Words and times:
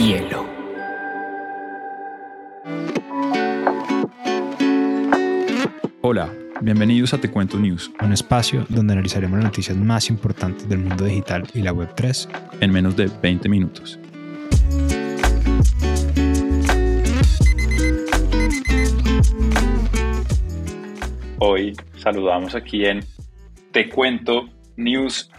hielo. 0.00 0.46
Hola, 6.00 6.32
bienvenidos 6.62 7.12
a 7.12 7.18
Te 7.20 7.30
Cuento 7.30 7.58
News, 7.58 7.90
un 8.00 8.14
espacio 8.14 8.64
donde 8.70 8.94
analizaremos 8.94 9.36
las 9.36 9.44
noticias 9.44 9.76
más 9.76 10.08
importantes 10.08 10.66
del 10.68 10.78
mundo 10.78 11.04
digital 11.04 11.46
y 11.52 11.60
la 11.60 11.74
Web3 11.74 12.28
en 12.60 12.72
menos 12.72 12.96
de 12.96 13.10
20 13.22 13.48
minutos. 13.50 13.98
Hoy 21.38 21.76
saludamos 21.96 22.54
aquí 22.54 22.86
en 22.86 23.04
Te 23.70 23.90
Cuento 23.90 24.48
News. 24.76 25.30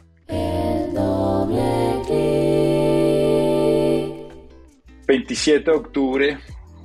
27 5.11 5.69
de 5.69 5.75
octubre, 5.75 6.37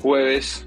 jueves 0.02 0.66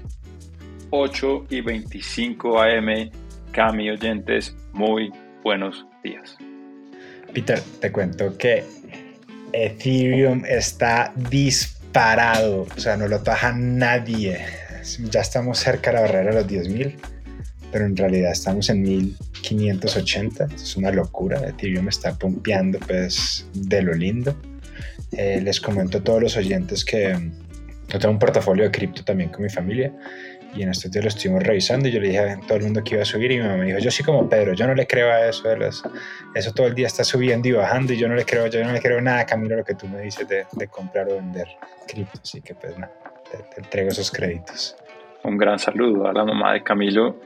8 0.88 1.44
y 1.50 1.60
25 1.60 2.58
AM. 2.58 3.10
Cami 3.52 3.90
oyentes, 3.90 4.56
muy 4.72 5.12
buenos 5.44 5.84
días. 6.02 6.38
Peter, 7.34 7.60
te 7.78 7.92
cuento 7.92 8.34
que 8.38 8.64
Ethereum 9.52 10.42
está 10.46 11.12
disparado, 11.28 12.66
o 12.74 12.80
sea, 12.80 12.96
no 12.96 13.06
lo 13.08 13.20
taja 13.20 13.52
nadie. 13.52 14.38
Ya 15.10 15.20
estamos 15.20 15.58
cerca 15.58 15.90
de 15.90 15.96
la 15.96 16.00
barrera 16.00 16.42
de 16.42 16.56
los 16.56 16.66
10.000, 16.66 16.94
pero 17.70 17.84
en 17.84 17.94
realidad 17.94 18.32
estamos 18.32 18.70
en 18.70 18.80
1580. 18.80 20.46
Es 20.54 20.78
una 20.78 20.90
locura. 20.90 21.46
Ethereum 21.46 21.90
está 21.90 22.18
pompeando 22.18 22.78
pues 22.78 23.46
de 23.52 23.82
lo 23.82 23.92
lindo. 23.92 24.34
Eh, 25.12 25.42
les 25.42 25.60
comento 25.60 25.98
a 25.98 26.00
todos 26.02 26.22
los 26.22 26.36
oyentes 26.38 26.86
que 26.86 27.18
yo 27.90 27.98
tengo 27.98 28.12
un 28.12 28.18
portafolio 28.18 28.64
de 28.64 28.70
cripto 28.70 29.04
también 29.04 29.30
con 29.30 29.42
mi 29.42 29.50
familia 29.50 29.92
y 30.54 30.62
en 30.62 30.70
estos 30.70 30.90
días 30.90 31.04
lo 31.04 31.08
estuvimos 31.08 31.42
revisando 31.42 31.88
y 31.88 31.92
yo 31.92 32.00
le 32.00 32.08
dije 32.08 32.18
a 32.18 32.40
todo 32.40 32.58
el 32.58 32.64
mundo 32.64 32.82
que 32.82 32.94
iba 32.94 33.02
a 33.02 33.06
subir 33.06 33.30
y 33.32 33.36
mi 33.36 33.42
mamá 33.42 33.56
me 33.56 33.66
dijo, 33.66 33.78
yo 33.78 33.90
sí 33.90 34.02
como 34.02 34.28
Pedro, 34.28 34.54
yo 34.54 34.66
no 34.66 34.74
le 34.74 34.86
creo 34.86 35.10
a 35.10 35.28
eso, 35.28 35.44
eso 36.34 36.52
todo 36.52 36.66
el 36.66 36.74
día 36.74 36.86
está 36.86 37.04
subiendo 37.04 37.48
y 37.48 37.52
bajando 37.52 37.92
y 37.92 37.96
yo 37.96 38.08
no 38.08 38.14
le 38.14 38.24
creo, 38.24 38.46
yo 38.48 38.64
no 38.64 38.72
le 38.72 38.80
creo 38.80 39.00
nada, 39.00 39.24
Camilo, 39.26 39.56
lo 39.56 39.64
que 39.64 39.74
tú 39.74 39.86
me 39.86 40.00
dices 40.02 40.26
de, 40.28 40.46
de 40.52 40.68
comprar 40.68 41.08
o 41.08 41.16
vender 41.16 41.46
cripto, 41.86 42.18
así 42.22 42.40
que 42.40 42.54
pues 42.54 42.76
nada, 42.78 42.92
te, 43.30 43.60
entrego 43.60 43.90
esos 43.90 44.10
créditos. 44.10 44.76
Un 45.22 45.36
gran 45.36 45.58
saludo 45.58 46.08
a 46.08 46.12
la 46.12 46.24
mamá 46.24 46.54
de 46.54 46.62
Camilo, 46.62 47.16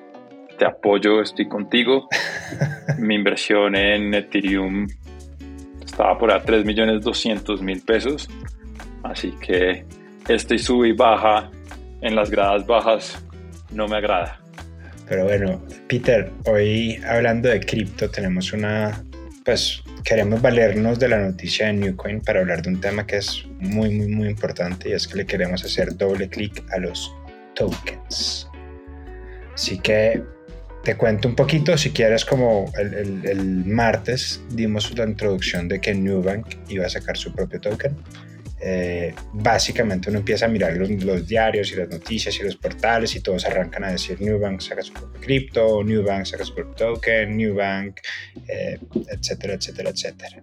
te 0.59 0.67
apoyo, 0.67 1.23
estoy 1.23 1.49
contigo. 1.49 2.09
mi 2.99 3.15
inversión 3.15 3.77
en 3.77 4.13
Ethereum 4.13 4.87
estaba 5.85 6.19
por 6.19 6.33
a 6.33 6.45
3.200.000 6.45 7.85
pesos, 7.85 8.29
así 9.03 9.33
que 9.41 9.85
este 10.29 10.59
sube 10.59 10.89
y 10.89 10.93
baja 10.93 11.51
en 12.01 12.17
las 12.17 12.31
gradas 12.31 12.67
bajas 12.67 13.25
no 13.71 13.89
me 13.89 13.97
agrada. 13.97 14.41
Pero 15.09 15.25
bueno, 15.25 15.63
Peter, 15.89 16.31
hoy 16.47 16.99
hablando 17.07 17.49
de 17.49 17.61
cripto 17.61 18.11
tenemos 18.11 18.53
una, 18.53 19.05
pues 19.45 19.83
queremos 20.03 20.41
valernos 20.41 20.99
de 20.99 21.09
la 21.09 21.19
noticia 21.19 21.67
de 21.67 21.75
Newcoin 21.75 22.21
para 22.21 22.41
hablar 22.41 22.63
de 22.63 22.71
un 22.71 22.81
tema 22.81 23.07
que 23.07 23.17
es 23.19 23.45
muy, 23.59 23.91
muy, 23.91 24.09
muy 24.09 24.29
importante 24.29 24.91
y 24.91 24.93
es 24.93 25.07
que 25.07 25.19
le 25.19 25.27
queremos 25.27 25.65
hacer 25.65 25.97
doble 25.97 26.29
clic 26.29 26.65
a 26.73 26.79
los 26.79 27.15
tokens. 27.55 28.49
Así 29.55 29.79
que 29.79 30.23
te 30.85 30.97
cuento 30.97 31.29
un 31.29 31.35
poquito, 31.35 31.77
si 31.79 31.91
quieres, 31.91 32.25
como 32.25 32.71
el, 32.79 33.65
martes 33.67 34.43
dimos 34.51 34.97
la 34.97 35.05
introducción 35.05 35.69
de 35.69 35.81
que 35.81 35.95
Newbank 35.95 36.47
iba 36.69 36.87
a 36.87 36.89
sacar 36.91 37.17
su 37.17 37.33
propio 37.33 37.61
token. 37.61 37.97
Eh, 38.67 39.15
básicamente 39.35 40.09
uno 40.09 40.21
empieza 40.21 40.47
a 40.47 40.49
mirar 40.49 40.75
los, 40.75 41.27
diarios 41.27 41.71
y 41.73 41.77
las 41.77 41.91
noticias 41.91 42.35
y 42.41 42.45
los 42.45 42.57
portales 42.57 43.15
y 43.15 43.21
todos 43.21 43.45
arrancan 43.45 43.85
a 43.85 43.91
decir 43.91 44.19
Newbank 44.23 44.63
saca 44.63 44.81
su 44.81 44.95
propio 44.95 45.21
cripto, 45.21 45.85
Newbank 45.85 46.25
saca 46.25 46.47
su 46.47 46.55
propio 46.55 46.75
token, 46.75 47.37
Newbank, 47.37 48.01
eh, 48.49 48.79
etcétera, 49.11 49.53
etcétera, 49.53 49.91
etcétera. 49.91 50.41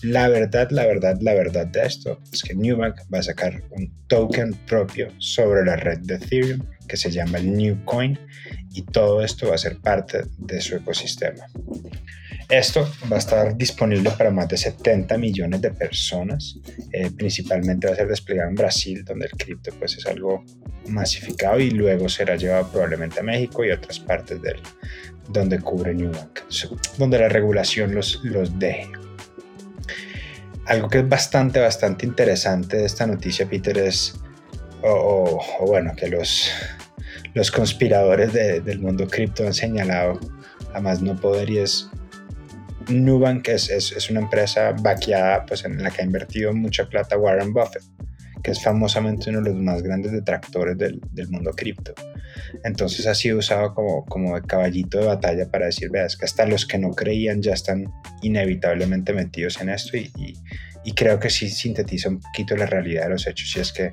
La 0.00 0.28
verdad, 0.28 0.70
la 0.70 0.86
verdad, 0.86 1.18
la 1.20 1.34
verdad 1.34 1.66
de 1.66 1.82
esto 1.82 2.18
es 2.32 2.42
que 2.42 2.54
Newbank 2.54 2.96
va 3.12 3.18
a 3.18 3.24
sacar 3.24 3.62
un 3.72 3.92
token 4.06 4.54
propio 4.66 5.08
sobre 5.18 5.62
la 5.62 5.76
red 5.76 5.98
de 5.98 6.14
Ethereum 6.14 6.62
que 6.88 6.96
se 6.96 7.10
llama 7.10 7.36
el 7.36 7.52
Newcoin 7.52 8.18
y 8.72 8.82
todo 8.82 9.22
esto 9.22 9.48
va 9.48 9.56
a 9.56 9.58
ser 9.58 9.76
parte 9.80 10.22
de 10.38 10.62
su 10.62 10.76
ecosistema. 10.76 11.44
Esto 12.50 12.90
va 13.10 13.14
a 13.14 13.18
estar 13.20 13.56
disponible 13.56 14.10
para 14.10 14.32
más 14.32 14.48
de 14.48 14.56
70 14.56 15.16
millones 15.18 15.60
de 15.60 15.70
personas. 15.70 16.58
Eh, 16.92 17.10
principalmente 17.16 17.86
va 17.86 17.92
a 17.92 17.96
ser 17.96 18.08
desplegado 18.08 18.48
en 18.48 18.56
Brasil, 18.56 19.04
donde 19.04 19.26
el 19.26 19.32
cripto 19.32 19.70
pues, 19.78 19.96
es 19.96 20.06
algo 20.06 20.44
masificado 20.88 21.60
y 21.60 21.70
luego 21.70 22.08
será 22.08 22.34
llevado 22.34 22.68
probablemente 22.72 23.20
a 23.20 23.22
México 23.22 23.64
y 23.64 23.70
otras 23.70 24.00
partes 24.00 24.42
del 24.42 24.60
donde 25.28 25.60
cubre 25.60 25.94
Newbank, 25.94 26.40
donde 26.98 27.20
la 27.20 27.28
regulación 27.28 27.94
los, 27.94 28.20
los 28.24 28.58
deje. 28.58 28.90
Algo 30.66 30.88
que 30.88 30.98
es 30.98 31.08
bastante, 31.08 31.60
bastante 31.60 32.04
interesante 32.04 32.78
de 32.78 32.84
esta 32.84 33.06
noticia, 33.06 33.48
Peter, 33.48 33.78
es, 33.78 34.14
o, 34.82 35.40
bueno, 35.66 35.94
que 35.94 36.08
los, 36.08 36.50
los 37.34 37.52
conspiradores 37.52 38.32
del 38.32 38.80
mundo 38.80 39.06
cripto 39.06 39.46
han 39.46 39.54
señalado 39.54 40.18
a 40.74 40.80
más 40.80 41.00
no 41.00 41.14
poder 41.14 41.48
y 41.50 41.58
es 41.58 41.88
Nubank 42.90 43.48
es, 43.48 43.70
es, 43.70 44.10
una 44.10 44.20
empresa 44.20 44.72
vaqueada 44.72 45.46
pues, 45.46 45.64
en 45.64 45.82
la 45.82 45.90
que 45.90 46.02
ha 46.02 46.04
invertido 46.04 46.52
mucha 46.52 46.88
plata 46.88 47.16
Warren 47.16 47.52
Buffett, 47.52 47.82
que 48.42 48.50
es 48.50 48.62
famosamente 48.62 49.30
uno 49.30 49.42
de 49.42 49.50
los 49.50 49.62
más 49.62 49.82
grandes 49.82 50.12
detractores 50.12 50.76
del, 50.76 51.00
del 51.12 51.28
mundo 51.28 51.52
cripto. 51.52 51.94
Entonces 52.64 53.06
ha 53.06 53.14
sido 53.14 53.38
usado 53.38 53.74
como, 53.74 54.04
como 54.06 54.40
caballito 54.42 54.98
de 54.98 55.06
batalla 55.06 55.50
para 55.50 55.66
decir, 55.66 55.90
veas 55.90 56.16
que 56.16 56.24
hasta 56.24 56.46
los 56.46 56.66
que 56.66 56.78
no 56.78 56.90
creían 56.90 57.42
ya 57.42 57.52
están 57.52 57.92
inevitablemente 58.22 59.12
metidos 59.12 59.60
en 59.60 59.70
esto 59.70 59.96
y, 59.96 60.10
y, 60.84 60.92
creo 60.94 61.18
que 61.18 61.30
sí 61.30 61.48
sintetiza 61.48 62.08
un 62.08 62.20
poquito 62.20 62.56
la 62.56 62.66
realidad 62.66 63.04
de 63.04 63.10
los 63.10 63.26
hechos 63.26 63.54
y 63.56 63.60
es 63.60 63.72
que 63.72 63.92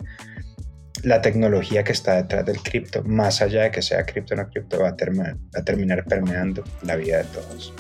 la 1.04 1.22
tecnología 1.22 1.84
que 1.84 1.92
está 1.92 2.16
detrás 2.16 2.46
del 2.46 2.60
cripto, 2.60 3.04
más 3.04 3.42
allá 3.42 3.64
de 3.64 3.72
que 3.72 3.82
sea 3.82 4.04
cripto 4.06 4.34
o 4.34 4.38
no 4.38 4.50
cripto, 4.50 4.80
va 4.80 4.90
a, 4.90 4.92
va 4.92 5.36
a 5.54 5.64
terminar 5.64 6.06
permeando 6.06 6.64
la 6.84 6.96
vida 6.96 7.18
de 7.20 7.26
todos. 7.26 7.74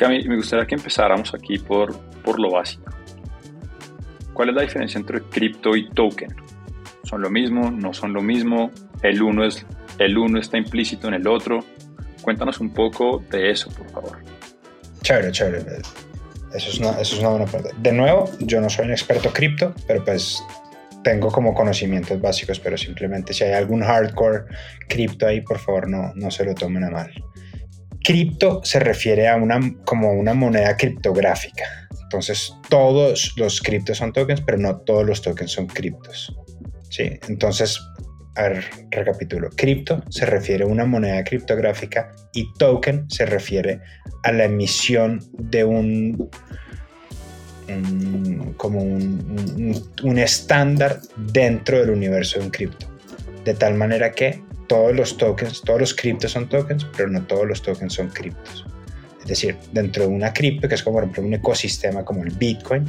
Me 0.00 0.36
gustaría 0.36 0.66
que 0.66 0.74
empezáramos 0.74 1.32
aquí 1.34 1.58
por, 1.58 1.98
por 2.22 2.40
lo 2.40 2.50
básico. 2.50 2.90
¿Cuál 4.32 4.48
es 4.48 4.54
la 4.56 4.62
diferencia 4.62 4.98
entre 4.98 5.22
cripto 5.22 5.76
y 5.76 5.88
token? 5.90 6.34
¿Son 7.04 7.20
lo 7.20 7.30
mismo? 7.30 7.70
¿No 7.70 7.94
son 7.94 8.12
lo 8.12 8.20
mismo? 8.20 8.70
¿El 9.02 9.22
uno, 9.22 9.44
es, 9.44 9.64
el 9.98 10.18
uno 10.18 10.40
está 10.40 10.58
implícito 10.58 11.06
en 11.08 11.14
el 11.14 11.28
otro? 11.28 11.60
Cuéntanos 12.22 12.58
un 12.60 12.72
poco 12.72 13.22
de 13.30 13.50
eso, 13.50 13.70
por 13.70 13.88
favor. 13.90 14.18
Chévere, 15.02 15.30
chévere. 15.30 15.58
Eso 16.54 16.70
es, 16.70 16.78
una, 16.78 16.90
eso 16.92 17.14
es 17.14 17.18
una 17.20 17.28
buena 17.30 17.44
pregunta. 17.44 17.76
De 17.78 17.92
nuevo, 17.92 18.30
yo 18.40 18.60
no 18.60 18.70
soy 18.70 18.86
un 18.86 18.92
experto 18.92 19.32
cripto, 19.32 19.74
pero 19.86 20.04
pues 20.04 20.42
tengo 21.04 21.30
como 21.30 21.54
conocimientos 21.54 22.20
básicos, 22.20 22.58
pero 22.58 22.76
simplemente 22.76 23.34
si 23.34 23.44
hay 23.44 23.52
algún 23.52 23.82
hardcore 23.82 24.44
cripto 24.88 25.26
ahí, 25.26 25.42
por 25.42 25.58
favor 25.58 25.88
no, 25.88 26.12
no 26.14 26.30
se 26.30 26.44
lo 26.44 26.54
tomen 26.54 26.84
a 26.84 26.90
mal. 26.90 27.12
Cripto 28.04 28.60
se 28.62 28.78
refiere 28.80 29.28
a 29.28 29.36
una, 29.36 29.58
como 29.84 30.12
una 30.12 30.34
moneda 30.34 30.76
criptográfica. 30.76 31.64
Entonces, 32.02 32.54
todos 32.68 33.32
los 33.36 33.60
criptos 33.60 33.98
son 33.98 34.12
tokens, 34.12 34.42
pero 34.42 34.58
no 34.58 34.76
todos 34.76 35.04
los 35.04 35.22
tokens 35.22 35.50
son 35.50 35.66
criptos. 35.66 36.36
¿sí? 36.90 37.18
Entonces, 37.28 37.80
a 38.36 38.48
ver, 38.48 38.64
recapitulo. 38.90 39.48
Cripto 39.56 40.02
se 40.10 40.26
refiere 40.26 40.64
a 40.64 40.66
una 40.66 40.84
moneda 40.84 41.24
criptográfica 41.24 42.12
y 42.32 42.52
token 42.54 43.08
se 43.10 43.26
refiere 43.26 43.80
a 44.22 44.32
la 44.32 44.44
emisión 44.44 45.20
de 45.32 45.64
un, 45.64 46.30
como 48.56 48.82
un, 48.82 49.82
un 50.02 50.18
estándar 50.18 51.00
dentro 51.16 51.78
del 51.78 51.90
universo 51.90 52.38
de 52.38 52.44
un 52.44 52.50
cripto. 52.50 52.86
De 53.44 53.54
tal 53.54 53.74
manera 53.74 54.12
que 54.12 54.42
todos 54.66 54.94
los 54.94 55.16
tokens, 55.16 55.62
todos 55.62 55.80
los 55.80 55.94
criptos 55.94 56.32
son 56.32 56.48
tokens, 56.48 56.86
pero 56.96 57.08
no 57.08 57.22
todos 57.26 57.46
los 57.46 57.62
tokens 57.62 57.94
son 57.94 58.08
criptos. 58.08 58.64
Es 59.20 59.28
decir, 59.28 59.56
dentro 59.72 60.02
de 60.02 60.10
una 60.10 60.32
cripto, 60.32 60.68
que 60.68 60.74
es 60.74 60.82
como 60.82 60.96
por 60.96 61.04
ejemplo 61.04 61.22
un 61.22 61.34
ecosistema 61.34 62.04
como 62.04 62.22
el 62.24 62.30
Bitcoin, 62.30 62.84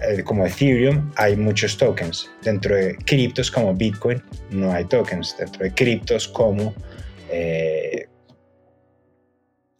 eh, 0.00 0.22
como 0.24 0.46
Ethereum, 0.46 1.12
hay 1.16 1.36
muchos 1.36 1.76
tokens. 1.76 2.30
Dentro 2.42 2.74
de 2.74 2.96
criptos 2.96 3.50
como 3.50 3.74
Bitcoin 3.74 4.22
no 4.50 4.72
hay 4.72 4.86
tokens. 4.86 5.36
Dentro 5.36 5.62
de 5.62 5.74
criptos 5.74 6.26
como 6.26 6.74
eh, 7.30 8.06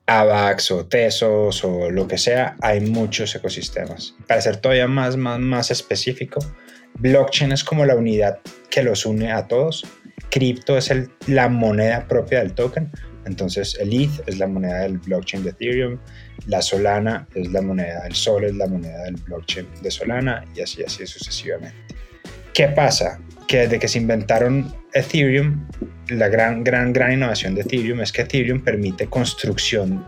AVAX 0.06 0.70
o 0.72 0.86
Tesos 0.86 1.64
o 1.64 1.90
lo 1.90 2.06
que 2.06 2.18
sea, 2.18 2.56
hay 2.60 2.80
muchos 2.80 3.34
ecosistemas. 3.34 4.14
Para 4.26 4.42
ser 4.42 4.58
todavía 4.58 4.88
más, 4.88 5.16
más, 5.16 5.38
más 5.38 5.70
específico, 5.70 6.40
blockchain 6.98 7.52
es 7.52 7.64
como 7.64 7.86
la 7.86 7.94
unidad 7.94 8.40
que 8.68 8.82
los 8.82 9.06
une 9.06 9.32
a 9.32 9.46
todos 9.46 9.86
cripto 10.30 10.76
es 10.76 10.92
la 11.26 11.48
moneda 11.48 12.06
propia 12.06 12.40
del 12.40 12.52
token. 12.52 12.90
Entonces 13.26 13.76
el 13.80 13.92
ETH 13.92 14.22
es 14.26 14.38
la 14.38 14.46
moneda 14.46 14.80
del 14.80 14.98
blockchain 14.98 15.44
de 15.44 15.50
Ethereum, 15.50 15.98
la 16.46 16.62
Solana 16.62 17.28
es 17.34 17.50
la 17.52 17.60
moneda, 17.60 18.06
el 18.06 18.14
Sol 18.14 18.44
es 18.44 18.54
la 18.54 18.66
moneda 18.66 19.04
del 19.04 19.16
blockchain 19.16 19.66
de 19.82 19.90
Solana 19.90 20.44
y 20.54 20.62
así, 20.62 20.82
así 20.82 21.06
sucesivamente. 21.06 21.76
¿Qué 22.54 22.68
pasa? 22.68 23.20
Que 23.46 23.58
desde 23.58 23.78
que 23.78 23.88
se 23.88 23.98
inventaron 23.98 24.74
Ethereum, 24.94 25.66
la 26.08 26.28
gran, 26.28 26.64
gran, 26.64 26.92
gran 26.92 27.12
innovación 27.12 27.54
de 27.54 27.60
Ethereum 27.62 28.00
es 28.00 28.10
que 28.10 28.22
Ethereum 28.22 28.60
permite 28.60 29.06
construcción 29.06 30.06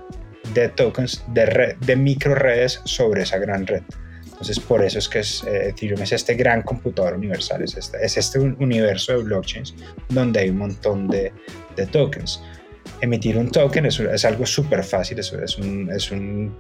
de 0.55 0.69
tokens 0.69 1.25
de 1.33 1.97
micro 1.97 2.35
redes 2.35 2.81
sobre 2.85 3.23
esa 3.23 3.39
gran 3.39 3.67
red. 3.67 3.83
Entonces, 4.43 4.65
por 4.65 4.83
eso 4.83 4.99
es 4.99 5.09
que 5.09 5.21
es, 5.21 5.45
eh, 5.45 5.69
Ethereum 5.69 6.03
es 6.03 6.11
este 6.11 6.35
gran 6.35 6.63
computador 6.63 7.15
universal, 7.15 7.63
es 7.63 7.77
este, 7.77 8.05
es 8.05 8.17
este 8.17 8.41
universo 8.41 9.17
de 9.17 9.23
blockchains 9.23 9.73
donde 10.09 10.41
hay 10.41 10.51
un 10.51 10.59
montón 10.59 11.07
de, 11.07 11.33
de 11.77 11.87
tokens. 11.87 12.43
Emitir 13.01 13.39
un 13.39 13.53
token 13.53 13.87
es, 13.87 14.01
es 14.01 14.25
algo 14.25 14.45
súper 14.45 14.83
fácil, 14.83 15.21
es, 15.21 15.33
es, 15.33 15.59
un, 15.59 15.89
es, 15.93 16.11
un, 16.11 16.53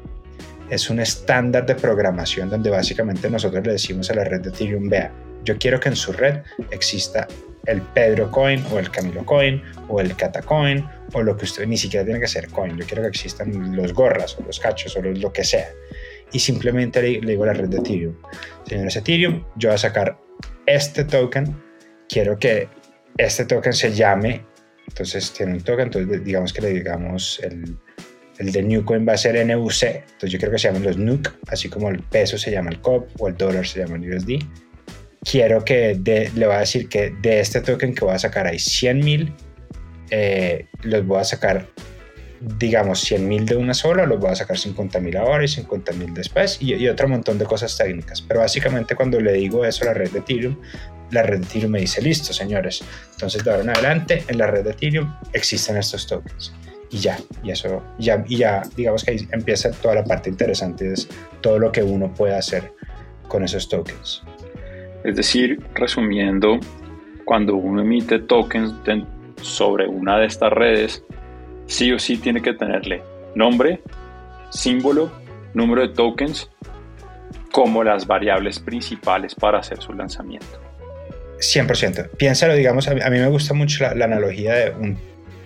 es 0.70 0.90
un 0.90 1.00
estándar 1.00 1.66
de 1.66 1.74
programación 1.74 2.48
donde 2.48 2.70
básicamente 2.70 3.28
nosotros 3.28 3.66
le 3.66 3.72
decimos 3.72 4.08
a 4.12 4.14
la 4.14 4.22
red 4.22 4.42
de 4.42 4.50
Ethereum, 4.50 4.88
vea, 4.88 5.10
yo 5.42 5.58
quiero 5.58 5.80
que 5.80 5.88
en 5.88 5.96
su 5.96 6.12
red 6.12 6.38
exista 6.70 7.26
el 7.66 7.82
Pedro 7.82 8.30
Coin 8.30 8.64
o 8.70 8.78
el 8.78 8.92
Camilo 8.92 9.26
Coin 9.26 9.60
o 9.88 10.00
el 10.00 10.14
Cata 10.14 10.42
Coin 10.42 10.88
o 11.14 11.20
lo 11.20 11.36
que 11.36 11.46
usted 11.46 11.66
ni 11.66 11.76
siquiera 11.76 12.04
tiene 12.04 12.20
que 12.20 12.28
ser 12.28 12.48
coin. 12.48 12.76
Yo 12.76 12.86
quiero 12.86 13.02
que 13.02 13.08
existan 13.08 13.74
los 13.74 13.92
gorras 13.92 14.38
o 14.38 14.44
los 14.46 14.60
cachos 14.60 14.96
o 14.96 15.02
lo 15.02 15.32
que 15.32 15.42
sea. 15.42 15.68
Y 16.32 16.38
simplemente 16.38 17.02
le, 17.02 17.20
digo 17.20 17.44
a 17.44 17.48
la 17.48 17.52
red 17.52 17.68
de 17.68 17.78
Ethereum, 17.78 18.14
señores 18.66 18.96
Ethereum, 18.96 19.44
yo 19.56 19.68
voy 19.68 19.74
a 19.74 19.78
sacar 19.78 20.18
este 20.66 21.04
token, 21.04 21.54
quiero 22.08 22.38
que 22.38 22.68
este 23.18 23.44
token 23.44 23.72
se 23.72 23.92
llame, 23.92 24.44
entonces 24.88 25.32
tiene 25.32 25.52
un 25.52 25.60
token, 25.60 25.86
entonces 25.86 26.24
digamos 26.24 26.52
que 26.52 26.62
le 26.62 26.70
digamos 26.70 27.40
el, 27.42 27.76
el 28.38 28.52
de 28.52 28.62
Newcoin 28.62 29.06
va 29.06 29.12
a 29.12 29.18
ser 29.18 29.34
NUC, 29.46 29.82
entonces 29.82 30.30
yo 30.30 30.38
quiero 30.38 30.52
que 30.52 30.58
se 30.58 30.68
llamen 30.68 30.84
los 30.84 30.96
NUC, 30.96 31.34
así 31.48 31.68
como 31.68 31.90
el 31.90 32.02
peso 32.02 32.38
se 32.38 32.50
llama 32.50 32.70
el 32.70 32.80
COP 32.80 33.08
o 33.20 33.28
el 33.28 33.36
dólar 33.36 33.66
se 33.66 33.80
llama 33.80 33.96
el 33.96 34.14
USD 34.14 34.42
quiero 35.24 35.64
que 35.64 36.00
le 36.34 36.46
voy 36.46 36.54
a 36.54 36.60
decir 36.60 36.88
que 36.88 37.10
de 37.10 37.40
este 37.40 37.60
token 37.60 37.94
que 37.94 38.04
voy 38.04 38.14
a 38.14 38.18
sacar 38.18 38.46
hay 38.46 38.58
100 38.58 38.98
mil, 38.98 39.32
eh, 40.10 40.66
los 40.82 41.06
voy 41.06 41.20
a 41.20 41.24
sacar, 41.24 41.68
digamos, 42.58 43.00
100 43.00 43.28
mil 43.28 43.46
de 43.46 43.56
una 43.56 43.72
sola, 43.72 44.04
los 44.04 44.18
voy 44.18 44.30
a 44.30 44.34
sacar 44.34 44.58
50 44.58 44.98
mil 45.00 45.16
ahora 45.16 45.44
y 45.44 45.48
50 45.48 45.92
mil 45.92 46.12
después 46.12 46.58
y, 46.60 46.88
otro 46.88 47.08
montón 47.08 47.38
de 47.38 47.44
cosas 47.44 47.76
técnicas. 47.76 48.20
Pero 48.22 48.40
básicamente 48.40 48.96
cuando 48.96 49.20
le 49.20 49.32
digo 49.32 49.64
eso 49.64 49.84
a 49.84 49.88
la 49.88 49.94
red 49.94 50.10
de 50.10 50.18
Ethereum, 50.18 50.56
la 51.10 51.22
red 51.22 51.38
de 51.40 51.46
Ethereum 51.46 51.72
me 51.72 51.80
dice, 51.80 52.02
listo, 52.02 52.32
señores. 52.32 52.82
Entonces 53.12 53.44
de 53.44 53.50
ahora 53.50 53.62
en 53.62 53.70
adelante, 53.70 54.24
en 54.26 54.38
la 54.38 54.48
red 54.48 54.64
de 54.64 54.70
Ethereum 54.70 55.14
existen 55.32 55.76
estos 55.76 56.06
tokens. 56.06 56.52
Y 56.90 56.98
ya, 56.98 57.16
y 57.42 57.50
eso, 57.50 57.82
ya, 57.98 58.22
y 58.28 58.36
ya, 58.38 58.62
digamos 58.76 59.04
que 59.04 59.12
ahí 59.12 59.28
empieza 59.30 59.70
toda 59.70 59.94
la 59.94 60.04
parte 60.04 60.28
interesante, 60.28 60.92
es 60.92 61.08
todo 61.40 61.58
lo 61.58 61.72
que 61.72 61.82
uno 61.82 62.12
puede 62.12 62.34
hacer 62.34 62.72
con 63.28 63.44
esos 63.44 63.68
tokens. 63.68 64.22
Es 65.04 65.16
decir, 65.16 65.58
resumiendo, 65.74 66.58
cuando 67.24 67.56
uno 67.56 67.80
emite 67.80 68.18
tokens 68.18 68.74
sobre 69.40 69.86
una 69.88 70.18
de 70.18 70.26
estas 70.26 70.52
redes, 70.52 71.02
sí 71.66 71.92
o 71.92 71.98
sí 71.98 72.16
tiene 72.18 72.42
que 72.42 72.52
tenerle 72.54 73.02
nombre, 73.34 73.80
símbolo, 74.50 75.10
número 75.54 75.82
de 75.82 75.94
tokens 75.94 76.50
como 77.50 77.84
las 77.84 78.06
variables 78.06 78.58
principales 78.58 79.34
para 79.34 79.58
hacer 79.58 79.80
su 79.80 79.92
lanzamiento. 79.92 80.60
100%. 81.38 82.10
Piénsalo, 82.16 82.54
digamos, 82.54 82.88
a 82.88 82.94
mí, 82.94 83.18
me 83.18 83.28
gusta 83.28 83.52
mucho 83.52 83.84
la, 83.84 83.94
la, 83.94 84.04
analogía 84.04 84.54
de 84.54 84.70
un 84.70 84.98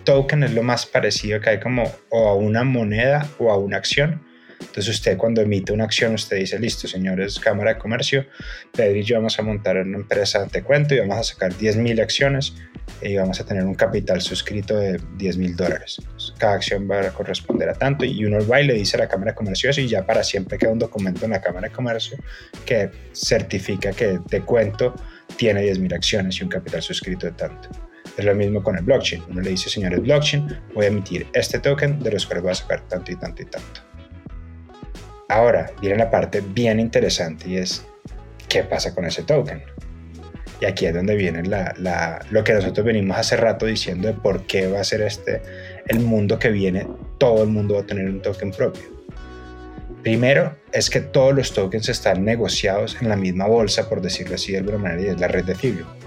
token, 0.05 0.45
es 0.45 0.55
lo 0.55 0.63
más 0.63 0.87
parecido 0.87 1.41
que 1.41 1.51
hay 1.51 1.61
como 1.61 1.91
o 2.11 2.29
a 2.29 2.35
una 2.35 2.65
moneda 2.65 3.27
o 3.39 3.51
a 3.51 3.59
una 3.59 3.79
acción. 3.79 4.23
Entonces 4.61 4.89
usted 4.89 5.17
cuando 5.17 5.41
emite 5.41 5.73
una 5.73 5.85
acción, 5.85 6.15
usted 6.15 6.37
dice, 6.37 6.59
listo, 6.59 6.89
señores, 6.89 7.39
Cámara 7.39 7.75
de 7.75 7.79
Comercio, 7.79 8.27
Pedro 8.73 8.97
y 8.97 9.03
yo 9.03 9.17
vamos 9.17 9.39
a 9.39 9.43
montar 9.43 9.77
una 9.79 9.99
empresa, 9.99 10.47
te 10.47 10.63
cuento, 10.63 10.95
y 10.95 11.01
vamos 11.01 11.19
a 11.19 11.23
sacar 11.23 11.53
10.000 11.53 12.01
acciones 12.01 12.55
y 13.03 13.17
vamos 13.17 13.41
a 13.41 13.45
tener 13.45 13.65
un 13.65 13.75
capital 13.75 14.21
suscrito 14.21 14.77
de 14.77 15.01
10 15.17 15.37
mil 15.37 15.57
dólares. 15.57 16.01
Cada 16.39 16.55
acción 16.55 16.89
va 16.91 17.01
a 17.01 17.11
corresponder 17.11 17.69
a 17.69 17.75
tanto 17.75 18.05
y 18.05 18.25
uno 18.25 18.47
va 18.47 18.61
y 18.61 18.67
le 18.67 18.75
dice 18.75 18.97
a 18.97 19.01
la 19.01 19.09
Cámara 19.09 19.33
de 19.33 19.37
Comercio 19.37 19.71
eso 19.71 19.81
y 19.81 19.89
ya 19.89 20.07
para 20.07 20.23
siempre 20.23 20.59
queda 20.59 20.73
un 20.73 20.79
documento 20.79 21.25
en 21.25 21.33
la 21.33 21.41
Cámara 21.41 21.69
de 21.69 21.75
Comercio 21.75 22.17
que 22.65 22.91
certifica 23.13 23.93
que 23.93 24.21
te 24.29 24.41
cuento 24.43 24.95
tiene 25.37 25.63
10 25.63 25.79
mil 25.81 25.95
acciones 25.95 26.39
y 26.41 26.45
un 26.45 26.49
capital 26.49 26.83
suscrito 26.83 27.27
de 27.27 27.33
tanto. 27.33 27.69
Es 28.17 28.25
lo 28.25 28.35
mismo 28.35 28.63
con 28.63 28.79
el 28.79 28.85
blockchain. 28.85 29.23
Uno 29.29 29.43
le 29.43 29.51
dice, 29.51 29.69
señores 29.69 30.01
blockchain, 30.01 30.47
voy 30.75 30.87
a 30.87 30.89
emitir 30.89 31.27
este 31.35 31.59
token 31.59 32.01
de 32.01 32.13
los 32.13 32.25
cuales 32.25 32.43
voy 32.43 32.53
a 32.53 32.55
sacar 32.55 32.89
tanto 32.89 33.13
y 33.13 33.17
tanto 33.17 33.43
y 33.43 33.47
tanto. 33.47 33.81
Ahora 35.29 35.71
viene 35.81 35.97
la 35.97 36.11
parte 36.11 36.41
bien 36.41 36.79
interesante 36.79 37.49
y 37.49 37.57
es 37.57 37.85
qué 38.49 38.63
pasa 38.63 38.95
con 38.95 39.05
ese 39.05 39.23
token. 39.23 39.63
Y 40.61 40.65
aquí 40.65 40.87
es 40.87 40.95
donde 40.95 41.17
viene 41.17 41.43
lo 42.31 42.45
que 42.45 42.55
nosotros 42.55 42.87
venimos 42.87 43.19
hace 43.19 43.37
rato 43.37 43.67
diciendo 43.67 44.09
de 44.09 44.15
por 44.15 44.47
qué 44.47 44.69
va 44.69 44.81
a 44.81 44.85
ser 44.85 45.03
este 45.03 45.43
el 45.87 46.01
mundo 46.01 46.39
que 46.39 46.51
viene, 46.51 46.87
todo 47.19 47.43
el 47.43 47.51
mundo 47.51 47.75
va 47.75 47.81
a 47.81 47.87
tener 47.87 48.07
un 48.09 48.23
token 48.23 48.53
propio. 48.53 48.83
Primero 50.03 50.57
es 50.73 50.89
que 50.89 51.01
todos 51.01 51.35
los 51.35 51.53
tokens 51.53 51.89
están 51.89 52.25
negociados 52.25 52.97
en 53.01 53.09
la 53.09 53.17
misma 53.17 53.47
bolsa, 53.47 53.89
por 53.89 54.01
decirlo 54.01 54.37
así 54.37 54.53
de 54.53 54.59
alguna 54.59 54.99
y 55.01 55.07
es 55.07 55.21
la 55.21 55.29
red 55.29 55.45
de 55.45 55.53
Ethereum. 55.53 56.06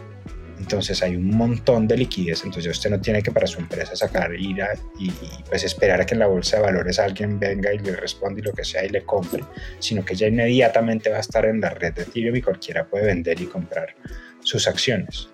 Entonces 0.59 1.01
hay 1.01 1.15
un 1.15 1.29
montón 1.29 1.87
de 1.87 1.97
liquidez, 1.97 2.43
entonces 2.43 2.71
usted 2.71 2.89
no 2.89 2.99
tiene 2.99 3.23
que 3.23 3.31
para 3.31 3.47
su 3.47 3.59
empresa 3.59 3.95
sacar, 3.95 4.33
ir 4.35 4.57
y, 4.99 5.11
pues 5.47 5.63
esperar 5.63 6.01
a 6.01 6.05
que 6.05 6.15
en 6.15 6.19
la 6.19 6.27
bolsa 6.27 6.57
de 6.57 6.63
valores 6.63 6.99
alguien 6.99 7.39
venga 7.39 7.73
y 7.73 7.79
le 7.79 7.95
responda 7.95 8.39
y 8.39 8.43
lo 8.43 8.51
que 8.51 8.65
sea 8.65 8.83
y 8.83 8.89
le 8.89 9.03
compre, 9.03 9.43
sino 9.79 10.03
que 10.03 10.15
ya 10.15 10.27
inmediatamente 10.27 11.09
va 11.09 11.17
a 11.17 11.21
estar 11.21 11.45
en 11.45 11.61
la 11.61 11.69
red 11.69 11.93
de 11.93 12.01
Ethereum 12.03 12.35
y 12.35 12.41
cualquiera 12.41 12.85
puede 12.85 13.05
vender 13.05 13.39
y 13.39 13.45
comprar 13.45 13.95
sus 14.41 14.67
acciones. 14.67 15.29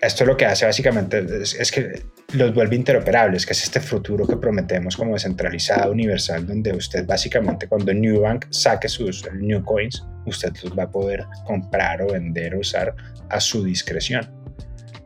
Esto 0.00 0.24
lo 0.24 0.34
que 0.34 0.46
hace 0.46 0.64
básicamente 0.64 1.22
es, 1.42 1.70
que 1.70 2.04
los 2.32 2.54
vuelve 2.54 2.74
interoperables, 2.74 3.44
que 3.44 3.52
es 3.52 3.64
este 3.64 3.80
futuro 3.80 4.26
que 4.26 4.36
prometemos 4.36 4.96
como 4.96 5.12
descentralizado, 5.12 5.92
universal, 5.92 6.46
donde 6.46 6.72
usted 6.72 7.04
básicamente 7.04 7.68
cuando 7.68 7.92
Newbank 7.92 8.46
saque 8.48 8.88
sus 8.88 9.30
New 9.34 9.62
Coins, 9.62 10.02
usted 10.30 10.52
los 10.62 10.78
va 10.78 10.84
a 10.84 10.90
poder 10.90 11.24
comprar 11.44 12.02
o 12.02 12.12
vender 12.12 12.54
o 12.54 12.60
usar 12.60 12.94
a 13.28 13.40
su 13.40 13.64
discreción. 13.64 14.28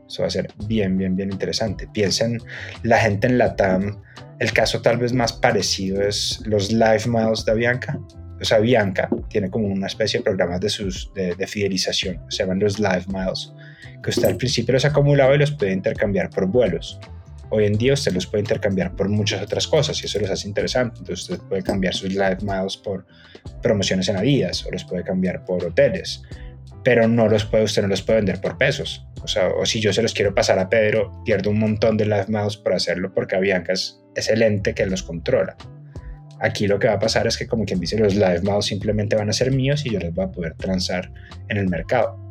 Eso 0.06 0.22
va 0.22 0.28
a 0.28 0.30
ser 0.30 0.48
bien, 0.66 0.96
bien, 0.96 1.16
bien 1.16 1.32
interesante. 1.32 1.88
Piensen 1.92 2.38
la 2.82 2.98
gente 2.98 3.26
en 3.26 3.38
la 3.38 3.56
TAM, 3.56 4.00
el 4.38 4.52
caso 4.52 4.80
tal 4.82 4.98
vez 4.98 5.12
más 5.12 5.32
parecido 5.32 6.02
es 6.02 6.40
los 6.46 6.70
Live 6.72 7.02
Miles 7.06 7.44
de 7.44 7.52
Avianca. 7.52 7.98
O 8.40 8.44
sea, 8.44 8.58
Avianca 8.58 9.08
tiene 9.28 9.50
como 9.50 9.68
una 9.68 9.86
especie 9.86 10.20
de 10.20 10.24
programas 10.24 10.60
de, 10.60 10.68
sus, 10.68 11.12
de, 11.14 11.34
de 11.34 11.46
fidelización, 11.46 12.20
se 12.28 12.38
llaman 12.38 12.58
los 12.58 12.78
Live 12.78 13.04
Miles, 13.08 13.52
que 14.02 14.10
usted 14.10 14.28
al 14.28 14.36
principio 14.36 14.74
los 14.74 14.84
acumulaba 14.84 15.34
y 15.34 15.38
los 15.38 15.52
puede 15.52 15.72
intercambiar 15.72 16.30
por 16.30 16.46
vuelos. 16.46 17.00
Hoy 17.54 17.66
en 17.66 17.74
día 17.74 17.92
usted 17.92 18.12
los 18.12 18.26
puede 18.26 18.40
intercambiar 18.40 18.96
por 18.96 19.08
muchas 19.08 19.40
otras 19.40 19.68
cosas 19.68 20.02
y 20.02 20.06
eso 20.06 20.18
los 20.18 20.28
hace 20.28 20.48
interesante. 20.48 20.98
Entonces 20.98 21.30
usted 21.30 21.46
puede 21.46 21.62
cambiar 21.62 21.94
sus 21.94 22.08
Live 22.08 22.38
Miles 22.42 22.76
por 22.76 23.06
promociones 23.62 24.08
en 24.08 24.16
Adidas 24.16 24.66
o 24.66 24.72
los 24.72 24.82
puede 24.84 25.04
cambiar 25.04 25.44
por 25.44 25.64
hoteles 25.64 26.22
pero 26.84 27.08
no 27.08 27.28
los 27.28 27.44
puede, 27.46 27.64
usted 27.64 27.82
no 27.82 27.88
los 27.88 28.02
puede 28.02 28.18
vender 28.18 28.40
por 28.40 28.58
pesos. 28.58 29.06
O 29.22 29.26
sea, 29.26 29.48
o 29.48 29.64
si 29.64 29.80
yo 29.80 29.92
se 29.92 30.02
los 30.02 30.12
quiero 30.12 30.34
pasar 30.34 30.58
a 30.58 30.68
Pedro, 30.68 31.22
pierdo 31.24 31.50
un 31.50 31.58
montón 31.58 31.96
de 31.96 32.04
live 32.04 32.26
miles 32.28 32.58
por 32.58 32.74
hacerlo 32.74 33.12
porque 33.12 33.34
Avianca 33.34 33.72
es, 33.72 33.98
es 34.14 34.28
el 34.28 34.42
ente 34.42 34.74
que 34.74 34.84
los 34.84 35.02
controla. 35.02 35.56
Aquí 36.40 36.66
lo 36.66 36.78
que 36.78 36.88
va 36.88 36.94
a 36.94 36.98
pasar 36.98 37.26
es 37.26 37.38
que, 37.38 37.46
como 37.46 37.64
quien 37.64 37.80
dice, 37.80 37.98
los 37.98 38.14
live 38.14 38.42
miles 38.42 38.66
simplemente 38.66 39.16
van 39.16 39.30
a 39.30 39.32
ser 39.32 39.50
míos 39.50 39.86
y 39.86 39.90
yo 39.90 39.98
los 39.98 40.12
voy 40.12 40.26
a 40.26 40.30
poder 40.30 40.54
transar 40.54 41.10
en 41.48 41.56
el 41.56 41.68
mercado. 41.68 42.23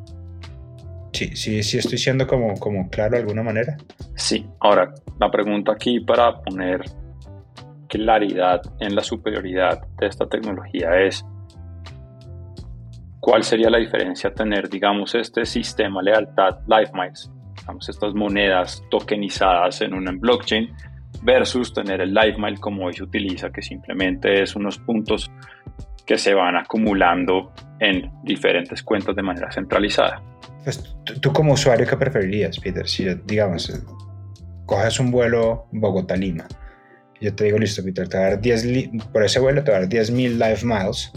Sí, 1.14 1.36
sí, 1.36 1.64
sí 1.64 1.78
estoy 1.78 1.98
siendo 1.98 2.28
como, 2.28 2.56
como 2.56 2.90
claro 2.90 3.12
de 3.12 3.20
alguna 3.20 3.44
manera. 3.44 3.78
Sí, 4.16 4.46
ahora 4.60 4.94
la 5.20 5.30
pregunta 5.32 5.72
aquí 5.72 6.00
para 6.00 6.42
poner 6.42 6.82
claridad 7.88 8.62
en 8.80 8.96
la 8.96 9.04
superioridad 9.04 9.88
de 10.00 10.08
esta 10.08 10.28
tecnología 10.28 11.00
es 11.00 11.24
¿Cuál 13.26 13.44
sería 13.44 13.70
la 13.70 13.78
diferencia 13.78 14.34
tener, 14.34 14.68
digamos, 14.68 15.16
este 15.16 15.46
sistema 15.46 16.02
lealtad 16.02 16.58
LifeMiles, 16.68 17.32
digamos, 17.58 17.88
estas 17.88 18.14
monedas 18.14 18.84
tokenizadas 18.92 19.80
en 19.80 19.94
una 19.94 20.12
blockchain 20.12 20.70
versus 21.22 21.74
tener 21.74 22.02
el 22.02 22.14
LifeMile 22.14 22.58
como 22.58 22.86
hoy 22.86 22.92
se 22.92 23.04
utiliza, 23.04 23.50
que 23.50 23.62
simplemente 23.62 24.44
es 24.44 24.58
unos 24.58 24.78
puntos 24.78 25.32
que 26.06 26.18
se 26.18 26.34
van 26.34 26.58
acumulando 26.58 27.54
en 27.80 28.12
diferentes 28.24 28.84
cuentas 28.84 29.16
de 29.16 29.24
manera 29.24 29.50
centralizada? 29.50 30.22
Pues 30.64 30.84
tú 31.22 31.34
como 31.34 31.54
usuario, 31.54 31.86
¿qué 31.88 31.98
preferirías, 31.98 32.60
Peter? 32.60 32.88
Si, 32.88 33.06
digamos, 33.26 33.72
coges 34.66 35.00
un 35.00 35.12
vuelo 35.12 35.68
Bogotá-Lima, 35.72 36.48
yo 37.24 37.34
te 37.34 37.46
digo, 37.46 37.58
listo, 37.58 37.84
Peter, 37.84 38.08
te 38.08 38.18
voy 38.18 38.26
a 38.26 38.30
dar 38.32 38.42
10, 38.42 38.90
por 39.12 39.24
ese 39.24 39.40
vuelo 39.40 39.64
te 39.64 39.72
voy 39.72 39.78
a 39.78 39.80
dar 39.82 39.90
10.000 39.90 40.38
life 40.38 40.66
miles 40.66 41.12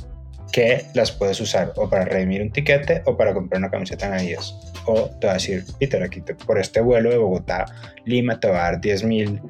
que 0.52 0.86
las 0.94 1.10
puedes 1.10 1.40
usar 1.40 1.72
o 1.76 1.90
para 1.90 2.04
redimir 2.04 2.42
un 2.42 2.50
tiquete 2.50 3.02
o 3.06 3.16
para 3.16 3.34
comprar 3.34 3.58
una 3.58 3.70
camiseta 3.70 4.06
en 4.06 4.12
Adidas. 4.12 4.54
O 4.86 5.10
te 5.20 5.26
va 5.26 5.32
a 5.32 5.34
decir, 5.34 5.64
Peter, 5.78 6.02
aquí 6.02 6.22
por 6.46 6.58
este 6.58 6.80
vuelo 6.80 7.10
de 7.10 7.18
Bogotá, 7.18 7.66
Lima, 8.04 8.38
te 8.38 8.48
va 8.48 8.68
a 8.68 8.72
dar 8.72 8.80
10.000 8.80 9.40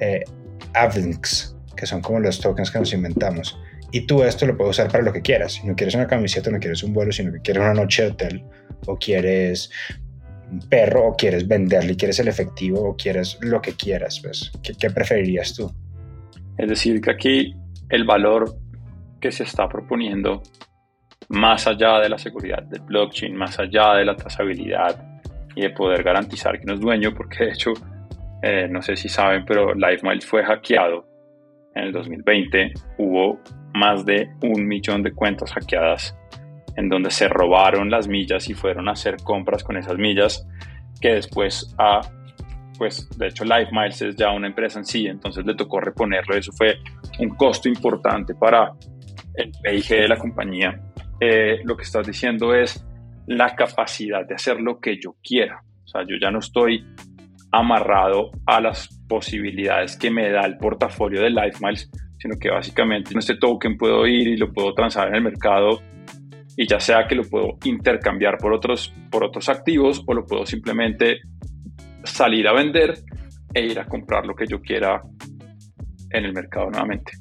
eh, 0.00 0.24
Avlinks, 0.74 1.56
que 1.76 1.86
son 1.86 2.00
como 2.00 2.20
los 2.20 2.40
tokens 2.40 2.70
que 2.70 2.78
nos 2.78 2.92
inventamos, 2.92 3.58
y 3.90 4.02
tú 4.02 4.22
esto 4.22 4.46
lo 4.46 4.56
puedes 4.56 4.72
usar 4.76 4.90
para 4.90 5.04
lo 5.04 5.12
que 5.12 5.22
quieras. 5.22 5.52
Si 5.52 5.66
no 5.66 5.74
quieres 5.74 5.94
una 5.94 6.06
camiseta, 6.06 6.50
no 6.50 6.58
quieres 6.58 6.82
un 6.82 6.92
vuelo, 6.92 7.12
sino 7.12 7.32
que 7.32 7.40
quieres 7.40 7.62
una 7.62 7.74
noche 7.74 8.02
de 8.02 8.10
hotel, 8.10 8.44
o 8.86 8.96
quieres 8.96 9.70
un 10.50 10.60
perro, 10.68 11.08
o 11.08 11.16
quieres 11.16 11.46
venderle, 11.46 11.96
quieres 11.96 12.18
el 12.18 12.28
efectivo, 12.28 12.80
o 12.82 12.96
quieres 12.96 13.38
lo 13.40 13.60
que 13.60 13.72
quieras, 13.72 14.20
pues, 14.22 14.50
¿qué, 14.62 14.90
preferirías 14.90 15.54
tú? 15.54 15.70
Es 16.56 16.68
decir, 16.68 17.00
que 17.00 17.10
aquí 17.10 17.54
el 17.88 18.04
valor 18.04 18.56
que 19.20 19.32
se 19.32 19.44
está 19.44 19.68
proponiendo, 19.68 20.42
más 21.28 21.66
allá 21.66 21.98
de 22.00 22.08
la 22.08 22.18
seguridad 22.18 22.62
del 22.62 22.80
blockchain, 22.80 23.34
más 23.34 23.58
allá 23.58 23.94
de 23.94 24.04
la 24.04 24.16
trazabilidad 24.16 25.20
y 25.54 25.62
de 25.62 25.70
poder 25.70 26.02
garantizar 26.02 26.58
que 26.58 26.64
no 26.64 26.74
es 26.74 26.80
dueño, 26.80 27.14
porque 27.14 27.44
de 27.44 27.50
hecho, 27.50 27.72
eh, 28.42 28.68
no 28.70 28.80
sé 28.80 28.96
si 28.96 29.08
saben, 29.08 29.44
pero 29.44 29.74
LifeMiles 29.74 30.24
fue 30.24 30.44
hackeado 30.44 31.06
en 31.78 31.86
el 31.86 31.92
2020. 31.92 32.72
Hubo 32.98 33.40
más 33.74 34.04
de 34.04 34.30
un 34.42 34.66
millón 34.66 35.02
de 35.02 35.12
cuentas 35.12 35.52
hackeadas 35.52 36.16
en 36.76 36.88
donde 36.88 37.10
se 37.10 37.28
robaron 37.28 37.90
las 37.90 38.08
millas 38.08 38.48
y 38.48 38.54
fueron 38.54 38.88
a 38.88 38.92
hacer 38.92 39.16
compras 39.22 39.64
con 39.64 39.76
esas 39.76 39.96
millas 39.96 40.46
que 41.00 41.14
después 41.14 41.74
a 41.78 42.00
pues 42.78 43.08
de 43.18 43.26
hecho 43.26 43.44
Life 43.44 43.70
Miles 43.72 44.00
es 44.02 44.14
ya 44.14 44.30
una 44.30 44.46
empresa 44.46 44.78
en 44.78 44.84
sí, 44.84 45.08
entonces 45.08 45.44
le 45.44 45.54
tocó 45.54 45.80
reponerlo. 45.80 46.36
Eso 46.36 46.52
fue 46.52 46.78
un 47.18 47.30
costo 47.30 47.68
importante 47.68 48.34
para 48.34 48.72
el 49.34 49.50
PIG 49.62 49.88
de 49.88 50.08
la 50.08 50.16
compañía. 50.16 50.80
Eh, 51.20 51.58
lo 51.64 51.76
que 51.76 51.82
estás 51.82 52.06
diciendo 52.06 52.54
es 52.54 52.86
la 53.26 53.56
capacidad 53.56 54.24
de 54.24 54.36
hacer 54.36 54.60
lo 54.60 54.78
que 54.78 54.96
yo 55.02 55.16
quiera. 55.22 55.60
O 55.84 55.88
sea, 55.88 56.02
yo 56.02 56.16
ya 56.20 56.30
no 56.30 56.38
estoy 56.38 56.84
amarrado 57.52 58.30
a 58.46 58.60
las 58.60 58.88
posibilidades 59.08 59.96
que 59.96 60.10
me 60.10 60.30
da 60.30 60.42
el 60.42 60.58
portafolio 60.58 61.22
de 61.22 61.30
Life 61.30 61.58
Miles, 61.60 61.90
sino 62.18 62.36
que 62.38 62.50
básicamente 62.50 63.12
en 63.12 63.18
este 63.18 63.36
token 63.36 63.76
puedo 63.76 64.06
ir 64.06 64.28
y 64.28 64.36
lo 64.36 64.52
puedo 64.52 64.74
transar 64.74 65.08
en 65.08 65.14
el 65.14 65.22
mercado 65.22 65.80
y 66.56 66.66
ya 66.66 66.80
sea 66.80 67.06
que 67.06 67.14
lo 67.14 67.22
puedo 67.22 67.56
intercambiar 67.64 68.36
por 68.38 68.52
otros, 68.52 68.92
por 69.10 69.22
otros 69.22 69.48
activos 69.48 70.02
o 70.06 70.14
lo 70.14 70.26
puedo 70.26 70.44
simplemente 70.44 71.20
salir 72.04 72.48
a 72.48 72.52
vender 72.52 72.94
e 73.54 73.62
ir 73.62 73.78
a 73.78 73.86
comprar 73.86 74.26
lo 74.26 74.34
que 74.34 74.46
yo 74.46 74.60
quiera 74.60 75.00
en 76.10 76.24
el 76.24 76.32
mercado 76.32 76.70
nuevamente. 76.70 77.12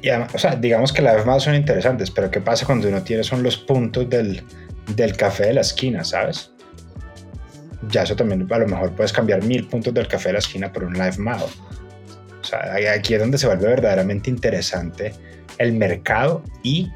Y 0.00 0.10
o 0.10 0.38
sea, 0.38 0.56
digamos 0.56 0.92
que 0.92 1.02
las 1.02 1.24
más 1.24 1.42
son 1.42 1.54
interesantes, 1.54 2.10
pero 2.10 2.30
¿qué 2.30 2.40
pasa 2.40 2.66
cuando 2.66 2.88
uno 2.88 3.02
tiene 3.02 3.22
son 3.22 3.42
los 3.42 3.56
puntos 3.56 4.08
del, 4.08 4.42
del 4.94 5.16
café 5.16 5.46
de 5.46 5.54
la 5.54 5.60
esquina, 5.62 6.04
sabes? 6.04 6.53
Ya 7.88 8.02
eso 8.02 8.16
también 8.16 8.46
a 8.50 8.58
lo 8.58 8.68
mejor 8.68 8.92
puedes 8.92 9.12
cambiar 9.12 9.42
mil 9.44 9.66
puntos 9.66 9.92
del 9.94 10.08
café 10.08 10.30
de 10.30 10.34
la 10.34 10.38
esquina 10.38 10.72
por 10.72 10.84
un 10.84 10.94
live 10.94 11.18
mile. 11.18 11.44
O 12.40 12.44
sea, 12.44 12.74
aquí 12.94 13.14
es 13.14 13.20
donde 13.20 13.38
se 13.38 13.46
vuelve 13.46 13.68
verdaderamente 13.68 14.28
interesante 14.28 15.14
el 15.58 15.72
mercado 15.72 16.42
y 16.62 16.90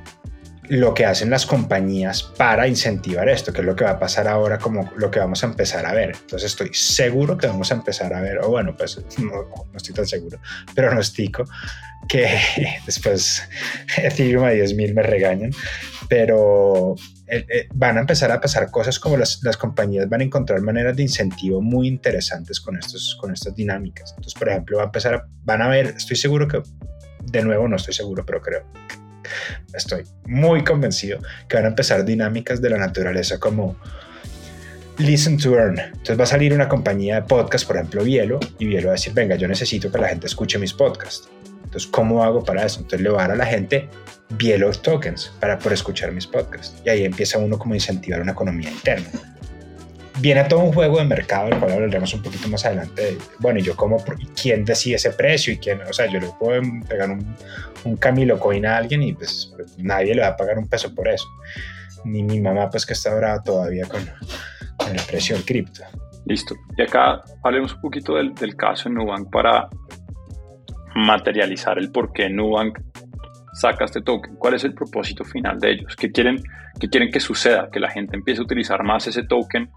lo 0.68 0.92
que 0.92 1.06
hacen 1.06 1.30
las 1.30 1.46
compañías 1.46 2.22
para 2.22 2.68
incentivar 2.68 3.28
esto, 3.28 3.52
que 3.52 3.60
es 3.60 3.66
lo 3.66 3.74
que 3.74 3.84
va 3.84 3.92
a 3.92 3.98
pasar 3.98 4.28
ahora, 4.28 4.58
como 4.58 4.90
lo 4.96 5.10
que 5.10 5.18
vamos 5.18 5.42
a 5.42 5.46
empezar 5.46 5.86
a 5.86 5.94
ver. 5.94 6.14
Entonces 6.20 6.50
estoy 6.50 6.70
seguro 6.72 7.38
que 7.38 7.46
vamos 7.46 7.70
a 7.72 7.74
empezar 7.74 8.12
a 8.12 8.20
ver, 8.20 8.38
o 8.38 8.48
bueno, 8.50 8.74
pues 8.76 9.00
no, 9.18 9.48
estoy 9.74 9.94
tan 9.94 10.06
seguro, 10.06 10.38
pronostico 10.74 11.44
que 12.06 12.26
después 12.86 13.42
Ethereum 13.96 14.44
a 14.44 14.52
10.000 14.52 14.94
me 14.94 15.02
regañan, 15.02 15.50
pero 16.08 16.94
eh, 17.26 17.44
eh, 17.48 17.68
van 17.74 17.98
a 17.98 18.00
empezar 18.00 18.32
a 18.32 18.40
pasar 18.40 18.70
cosas 18.70 18.98
como 18.98 19.16
las, 19.16 19.42
las, 19.42 19.56
compañías 19.56 20.08
van 20.08 20.22
a 20.22 20.24
encontrar 20.24 20.60
maneras 20.62 20.96
de 20.96 21.02
incentivo 21.02 21.60
muy 21.60 21.88
interesantes 21.88 22.60
con, 22.60 22.78
estos, 22.78 23.16
con 23.20 23.32
estas 23.32 23.54
dinámicas. 23.54 24.10
Entonces, 24.10 24.34
por 24.34 24.48
ejemplo, 24.48 24.78
va 24.78 24.84
a 24.84 24.86
empezar 24.86 25.26
van 25.44 25.62
a 25.62 25.68
ver, 25.68 25.94
estoy 25.96 26.16
seguro 26.16 26.48
que, 26.48 26.62
de 27.24 27.42
nuevo 27.42 27.68
no 27.68 27.76
estoy 27.76 27.94
seguro, 27.94 28.24
pero 28.24 28.40
creo, 28.40 28.64
estoy 29.74 30.04
muy 30.26 30.64
convencido 30.64 31.20
que 31.48 31.56
van 31.56 31.66
a 31.66 31.68
empezar 31.68 32.04
dinámicas 32.04 32.60
de 32.62 32.70
la 32.70 32.78
naturaleza 32.78 33.38
como 33.38 33.76
listen 34.98 35.38
to 35.38 35.54
earn. 35.54 35.78
Entonces 35.78 36.18
va 36.18 36.24
a 36.24 36.26
salir 36.26 36.52
una 36.52 36.68
compañía 36.68 37.16
de 37.16 37.22
podcast, 37.22 37.66
por 37.66 37.76
ejemplo, 37.76 38.02
Bielo, 38.04 38.40
y 38.58 38.66
Bielo 38.66 38.88
va 38.88 38.92
a 38.92 38.96
decir, 38.96 39.12
venga, 39.14 39.36
yo 39.36 39.48
necesito 39.48 39.90
que 39.90 39.98
la 39.98 40.08
gente 40.08 40.26
escuche 40.26 40.58
mis 40.58 40.72
podcasts. 40.72 41.28
Entonces, 41.64 41.88
¿cómo 41.90 42.24
hago 42.24 42.44
para 42.44 42.64
eso? 42.64 42.80
Entonces 42.80 43.02
le 43.02 43.10
voy 43.10 43.18
a 43.18 43.22
dar 43.22 43.32
a 43.32 43.36
la 43.36 43.46
gente 43.46 43.88
Bielo 44.30 44.70
tokens 44.72 45.32
para 45.40 45.58
por 45.58 45.72
escuchar 45.72 46.12
mis 46.12 46.26
podcasts. 46.26 46.82
Y 46.84 46.90
ahí 46.90 47.04
empieza 47.04 47.38
uno 47.38 47.58
como 47.58 47.72
a 47.72 47.76
incentivar 47.76 48.20
una 48.20 48.32
economía 48.32 48.70
interna. 48.70 49.08
Viene 50.20 50.44
todo 50.44 50.60
un 50.60 50.72
juego 50.72 50.98
de 50.98 51.04
mercado, 51.04 51.48
del 51.48 51.58
cual 51.58 51.72
hablaremos 51.72 52.12
un 52.12 52.22
poquito 52.22 52.48
más 52.48 52.64
adelante. 52.66 53.16
bueno, 53.38 53.60
y 53.60 53.62
yo 53.62 53.76
como, 53.76 54.02
¿quién 54.40 54.64
decide 54.64 54.96
ese 54.96 55.12
precio? 55.12 55.52
Y 55.52 55.58
quién, 55.58 55.80
o 55.82 55.92
sea, 55.92 56.06
yo 56.06 56.18
le 56.18 56.28
puedo 56.38 56.60
pegar 56.88 57.08
un, 57.10 57.36
un 57.84 57.96
Camilo 57.96 58.38
Coin 58.38 58.66
a 58.66 58.76
alguien 58.76 59.02
y 59.02 59.12
pues, 59.12 59.52
pues, 59.56 59.78
nadie 59.78 60.14
le 60.14 60.22
va 60.22 60.28
a 60.28 60.36
pagar 60.36 60.58
un 60.58 60.68
peso 60.68 60.92
por 60.94 61.08
eso. 61.08 61.26
Ni 62.04 62.22
mi 62.22 62.40
mamá, 62.40 62.68
pues 62.68 62.84
que 62.84 62.94
está 62.94 63.14
brava 63.14 63.42
todavía 63.42 63.86
con, 63.86 64.00
el 64.00 65.02
precio 65.08 65.36
del 65.36 65.44
cripto. 65.44 65.82
Listo. 66.26 66.54
Y 66.76 66.82
acá 66.82 67.22
hablemos 67.44 67.74
un 67.74 67.80
poquito 67.80 68.16
del, 68.16 68.34
del 68.34 68.56
caso 68.56 68.88
de 68.88 68.96
Nubank 68.96 69.30
para 69.30 69.68
materializar 70.98 71.78
el 71.78 71.90
por 71.90 72.12
qué 72.12 72.28
Nubank 72.28 72.78
saca 73.52 73.84
este 73.84 74.02
token. 74.02 74.36
¿Cuál 74.36 74.54
es 74.54 74.64
el 74.64 74.74
propósito 74.74 75.24
final 75.24 75.58
de 75.58 75.72
ellos? 75.72 75.96
¿Qué 75.96 76.10
quieren, 76.10 76.42
qué 76.78 76.88
quieren 76.88 77.10
que 77.10 77.20
suceda? 77.20 77.68
Que 77.70 77.80
la 77.80 77.90
gente 77.90 78.16
empiece 78.16 78.40
a 78.40 78.44
utilizar 78.44 78.84
más 78.84 79.06
ese 79.06 79.24
token 79.24 79.70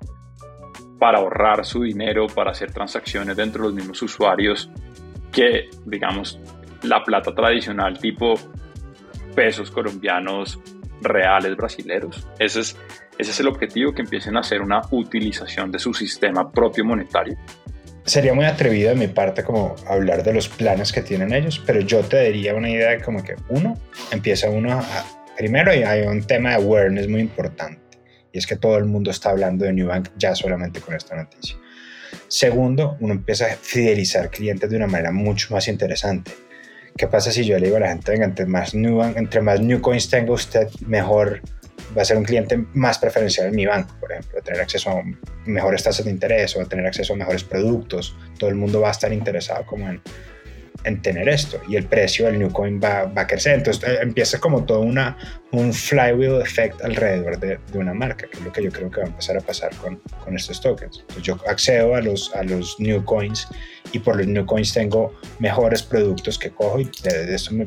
para 1.00 1.20
ahorrar 1.20 1.66
su 1.66 1.82
dinero, 1.82 2.28
para 2.28 2.51
hacer 2.51 2.72
transacciones 2.72 3.36
dentro 3.36 3.63
de 3.63 3.70
los 3.70 3.75
mismos 3.75 4.01
usuarios 4.01 4.70
que, 5.32 5.70
digamos, 5.86 6.40
la 6.84 7.04
plata 7.04 7.34
tradicional 7.34 7.98
tipo 7.98 8.36
pesos 9.36 9.72
colombianos 9.72 10.60
reales 11.01 11.56
brasileros. 11.56 12.28
Ese 12.38 12.60
es, 12.60 12.78
ese 13.18 13.32
es 13.32 13.40
el 13.40 13.48
objetivo, 13.48 13.94
que 13.94 14.01
empiecen 14.01 14.38
a 14.38 14.42
hacer 14.42 14.62
una 14.62 14.82
utilización 14.92 15.72
de 15.72 15.80
su 15.80 15.94
sistema 15.94 16.51
propio 16.51 16.86
monetario. 16.86 17.36
Sería 18.12 18.34
muy 18.34 18.44
atrevido 18.44 18.89
de 18.89 18.96
mi 18.96 19.08
parte 19.08 19.41
como 19.41 19.74
hablar 19.88 20.22
de 20.22 20.34
los 20.34 20.50
planes 20.50 20.91
que 20.91 21.01
tienen 21.01 21.32
ellos, 21.32 21.63
pero 21.65 21.80
yo 21.80 22.01
te 22.01 22.22
diría 22.24 22.53
una 22.53 22.70
idea 22.70 22.89
de 22.89 23.01
como 23.01 23.24
que 23.24 23.38
uno, 23.48 23.80
empieza 24.12 24.50
uno 24.50 24.74
a... 24.74 24.84
Primero 25.38 25.72
hay 25.72 26.01
un 26.01 26.22
tema 26.22 26.50
de 26.50 26.56
awareness 26.56 27.08
muy 27.08 27.22
importante 27.22 27.80
y 28.34 28.38
es 28.38 28.46
que 28.46 28.58
todo 28.58 28.77
el 28.77 28.84
mundo 28.84 29.12
está 29.12 29.30
hablando 29.30 29.63
de 29.63 29.72
New 29.72 29.88
Bank 29.88 30.10
ya 30.18 30.36
solamente 30.36 30.82
con 30.82 30.94
esta 30.94 31.15
noticia. 31.15 31.56
Segundo, 32.27 32.98
uno 33.00 33.13
empieza 33.13 33.46
a 33.46 33.56
fidelizar 33.56 34.30
clientes 34.30 34.70
de 34.70 34.75
una 34.75 34.88
manera 34.88 35.13
mucho 35.13 35.53
más 35.53 35.70
interesante 35.70 36.34
¿Qué 36.98 37.08
pasa 37.08 37.32
si 37.32 37.46
yo 37.46 37.58
le 37.58 37.68
digo 37.68 37.77
a 37.77 37.80
la 37.80 37.88
gente, 37.88 38.12
venga, 38.12 38.25
entre 38.25 38.46
más 38.46 38.75
new, 38.75 39.01
entre 39.01 39.39
más 39.39 39.62
new 39.62 39.80
coins 39.80 40.10
tenga 40.10 40.34
usted, 40.34 40.68
mejor 40.86 41.41
va 41.98 42.01
a 42.01 42.05
ser 42.05 42.17
un 42.17 42.24
cliente 42.24 42.63
más 42.74 42.98
preferencial 43.00 43.48
en 43.48 43.55
mi 43.55 43.65
banco, 43.65 43.95
por 44.00 44.12
ejemplo, 44.12 44.41
tener 44.41 44.62
acceso 44.62 44.89
a 44.89 45.03
mejores 45.45 45.83
tasas 45.83 46.05
de 46.05 46.12
interés 46.12 46.55
o 46.55 46.62
a 46.62 46.65
tener 46.65 46.86
acceso 46.86 47.13
a 47.13 47.15
mejores 47.15 47.43
productos. 47.43 48.15
Todo 48.38 48.50
el 48.50 48.55
mundo 48.55 48.81
va 48.81 48.89
a 48.89 48.91
estar 48.91 49.12
interesado 49.12 49.65
como 49.65 49.89
en, 49.89 50.01
en 50.84 51.02
tener 51.02 51.30
esto 51.30 51.60
y 51.68 51.76
el 51.76 51.86
precio 51.86 52.26
del 52.26 52.40
new 52.40 52.52
coin 52.52 52.80
va, 52.84 53.06
va 53.06 53.24
a 53.24 53.28
crecer. 53.28 53.56
Entonces 53.58 53.84
eh, 53.88 54.00
empieza 54.02 54.40
como 54.40 54.64
todo 54.66 54.82
una, 54.82 55.18
un 55.52 55.74
flywheel 55.74 56.42
effect 56.42 56.82
alrededor 56.84 57.40
de, 57.40 57.60
de, 57.72 57.78
una 57.78 57.94
marca, 57.94 58.28
que 58.28 58.38
es 58.38 58.44
lo 58.44 58.52
que 58.52 58.64
yo 58.64 58.72
creo 58.72 58.90
que 58.90 59.02
va 59.02 59.06
a 59.06 59.10
empezar 59.10 59.38
a 59.38 59.42
pasar 59.42 59.76
con, 59.76 59.98
con 60.24 60.36
estos 60.36 60.62
tokens. 60.62 61.00
Entonces 61.00 61.24
yo 61.24 61.38
accedo 61.48 61.96
a 61.96 62.02
los, 62.02 62.34
a 62.36 62.44
los 62.44 62.80
new 62.80 63.04
coins 63.04 63.48
y 63.92 64.00
por 64.00 64.18
los 64.18 64.28
new 64.28 64.46
coins 64.46 64.74
tengo 64.74 65.14
mejores 65.40 65.84
productos 65.84 66.38
que 66.38 66.50
cojo 66.50 66.80
y 66.80 66.90
de, 67.04 67.38
me, 67.52 67.66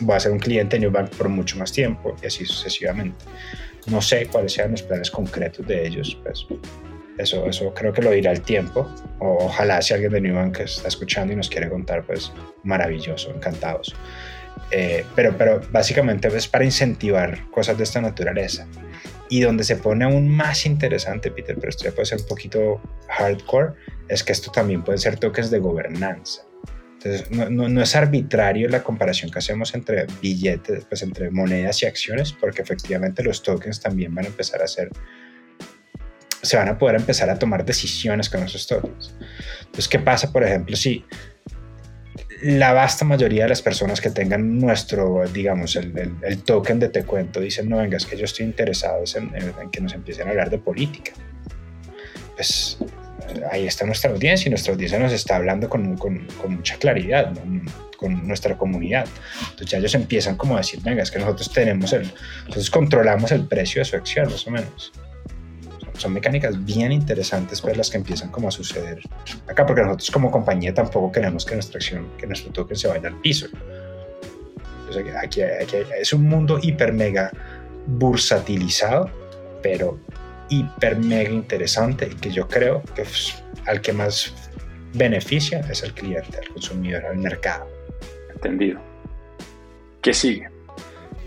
voy 0.00 0.16
a 0.16 0.20
ser 0.20 0.32
un 0.32 0.38
cliente 0.38 0.76
de 0.76 0.80
Newbank 0.80 1.10
por 1.16 1.28
mucho 1.28 1.58
más 1.58 1.72
tiempo 1.72 2.16
y 2.22 2.26
así 2.26 2.44
sucesivamente. 2.44 3.18
No 3.86 4.00
sé 4.02 4.26
cuáles 4.26 4.52
sean 4.52 4.72
los 4.72 4.82
planes 4.82 5.10
concretos 5.10 5.66
de 5.66 5.86
ellos, 5.86 6.18
pues 6.24 6.46
eso, 7.18 7.46
eso 7.46 7.72
creo 7.74 7.92
que 7.92 8.02
lo 8.02 8.10
dirá 8.10 8.32
el 8.32 8.42
tiempo. 8.42 8.92
O, 9.18 9.46
ojalá 9.46 9.80
si 9.82 9.94
alguien 9.94 10.12
de 10.12 10.20
Newbank 10.20 10.60
está 10.60 10.88
escuchando 10.88 11.32
y 11.32 11.36
nos 11.36 11.48
quiere 11.48 11.68
contar, 11.68 12.04
pues 12.04 12.32
maravilloso, 12.62 13.32
encantados. 13.34 13.94
Eh, 14.70 15.04
pero, 15.14 15.36
pero 15.36 15.60
básicamente 15.70 16.28
es 16.28 16.48
para 16.48 16.64
incentivar 16.64 17.48
cosas 17.50 17.76
de 17.76 17.84
esta 17.84 18.00
naturaleza. 18.00 18.66
Y 19.28 19.40
donde 19.40 19.64
se 19.64 19.76
pone 19.76 20.04
aún 20.04 20.28
más 20.28 20.66
interesante, 20.66 21.30
Peter, 21.30 21.56
pero 21.56 21.68
esto 21.68 21.84
ya 21.84 21.92
puede 21.92 22.06
ser 22.06 22.20
un 22.20 22.26
poquito 22.26 22.80
hardcore, 23.08 23.74
es 24.08 24.22
que 24.22 24.32
esto 24.32 24.52
también 24.52 24.82
puede 24.82 24.98
ser 24.98 25.18
tokens 25.18 25.50
de 25.50 25.58
gobernanza. 25.58 26.42
Entonces, 26.94 27.30
no, 27.30 27.50
no, 27.50 27.68
no, 27.68 27.82
es 27.82 27.94
arbitrario 27.94 28.68
la 28.68 28.82
comparación 28.82 29.30
que 29.30 29.38
hacemos 29.38 29.74
entre 29.74 30.06
billetes, 30.22 30.84
pues 30.86 31.02
entre 31.02 31.30
monedas 31.30 31.82
y 31.82 31.86
acciones, 31.86 32.32
porque 32.32 32.62
efectivamente 32.62 33.22
los 33.22 33.42
tokens 33.42 33.80
también 33.80 34.14
van 34.14 34.24
a 34.24 34.28
empezar 34.28 34.62
a 34.62 34.66
ser 34.66 34.90
se 36.42 36.56
van 36.56 36.68
a 36.68 36.78
poder 36.78 36.96
empezar 36.96 37.30
a 37.30 37.38
tomar 37.38 37.64
decisiones 37.64 38.30
con 38.30 38.42
esos 38.42 38.66
tokens. 38.66 39.14
Entonces, 39.60 39.88
¿qué 39.88 39.98
pasa, 39.98 40.32
por 40.32 40.44
ejemplo, 40.44 40.76
si 40.76 41.04
la 42.42 42.72
vasta 42.72 43.04
mayoría 43.04 43.44
de 43.44 43.48
las 43.50 43.62
personas 43.62 44.00
que 44.00 44.10
tengan 44.10 44.58
nuestro, 44.58 45.24
digamos, 45.32 45.76
el, 45.76 46.42
token 46.44 46.78
de 46.78 46.88
Te 46.88 47.04
Cuento 47.04 47.40
dicen, 47.40 47.68
no, 47.68 47.78
venga, 47.78 47.96
es 47.96 48.06
que 48.06 48.16
yo 48.16 48.24
estoy 48.24 48.46
interesado 48.46 49.02
en, 49.14 49.34
en, 49.34 49.70
que 49.70 49.80
nos 49.80 49.94
empiecen 49.94 50.26
a 50.26 50.30
hablar 50.30 50.50
de 50.50 50.58
política? 50.58 51.12
Pues 52.34 52.78
ahí 53.50 53.66
está 53.66 53.86
nuestra 53.86 54.10
audiencia 54.10 54.48
y 54.48 54.50
nuestra 54.50 54.72
audiencia 54.72 54.98
nos 54.98 55.12
está 55.12 55.36
hablando 55.36 55.68
con, 55.68 55.96
con, 55.96 56.26
mucha 56.48 56.76
claridad, 56.76 57.32
con 57.96 58.26
nuestra 58.26 58.56
comunidad. 58.56 59.06
Entonces 59.40 59.70
ya 59.70 59.78
ellos 59.78 59.94
empiezan 59.94 60.36
como 60.36 60.54
a 60.54 60.58
decir, 60.58 60.80
venga, 60.82 61.02
es 61.02 61.10
que 61.10 61.18
nosotros 61.18 61.50
tenemos 61.52 61.92
el, 61.92 62.12
entonces 62.40 62.70
controlamos 62.70 63.32
el 63.32 63.46
precio 63.46 63.80
de 63.80 63.86
su 63.86 63.96
acción, 63.96 64.30
más 64.30 64.46
o 64.46 64.50
menos. 64.50 64.92
Son, 65.96 66.12
mecánicas 66.12 66.64
bien 66.64 66.92
interesantes, 66.92 67.60
pero 67.60 67.76
las 67.76 67.90
que 67.90 67.96
empiezan 67.98 68.30
como 68.30 68.48
a 68.48 68.50
suceder 68.50 69.00
acá, 69.46 69.66
porque 69.66 69.82
nosotros 69.82 70.10
como 70.10 70.30
compañía 70.30 70.72
tampoco 70.74 71.12
queremos 71.12 71.44
que 71.44 71.54
nuestra 71.54 71.78
acción, 71.78 72.08
que 72.18 72.26
nuestro 72.26 72.52
token 72.52 72.76
se 72.76 72.88
vaya 72.88 73.08
al 73.08 73.20
piso. 73.20 73.46
Entonces 74.80 75.14
aquí, 75.16 75.42
aquí 75.42 75.76
es 76.00 76.12
un 76.12 76.28
mundo 76.28 76.58
hiper 76.62 76.92
mega 76.92 77.30
bursatilizado, 77.86 79.10
pero 79.62 79.98
hiper 80.48 80.96
mega 80.98 81.30
interesante 81.30 82.08
que 82.20 82.30
yo 82.30 82.46
creo 82.46 82.82
que 82.94 83.04
al 83.66 83.80
que 83.80 83.92
más 83.92 84.32
beneficia 84.94 85.60
es 85.70 85.82
el 85.82 85.92
cliente, 85.92 86.38
al 86.38 86.48
consumidor, 86.48 87.04
al 87.06 87.18
mercado. 87.18 87.68
Entendido. 88.34 88.80
¿Qué 90.02 90.14
sigue? 90.14 90.48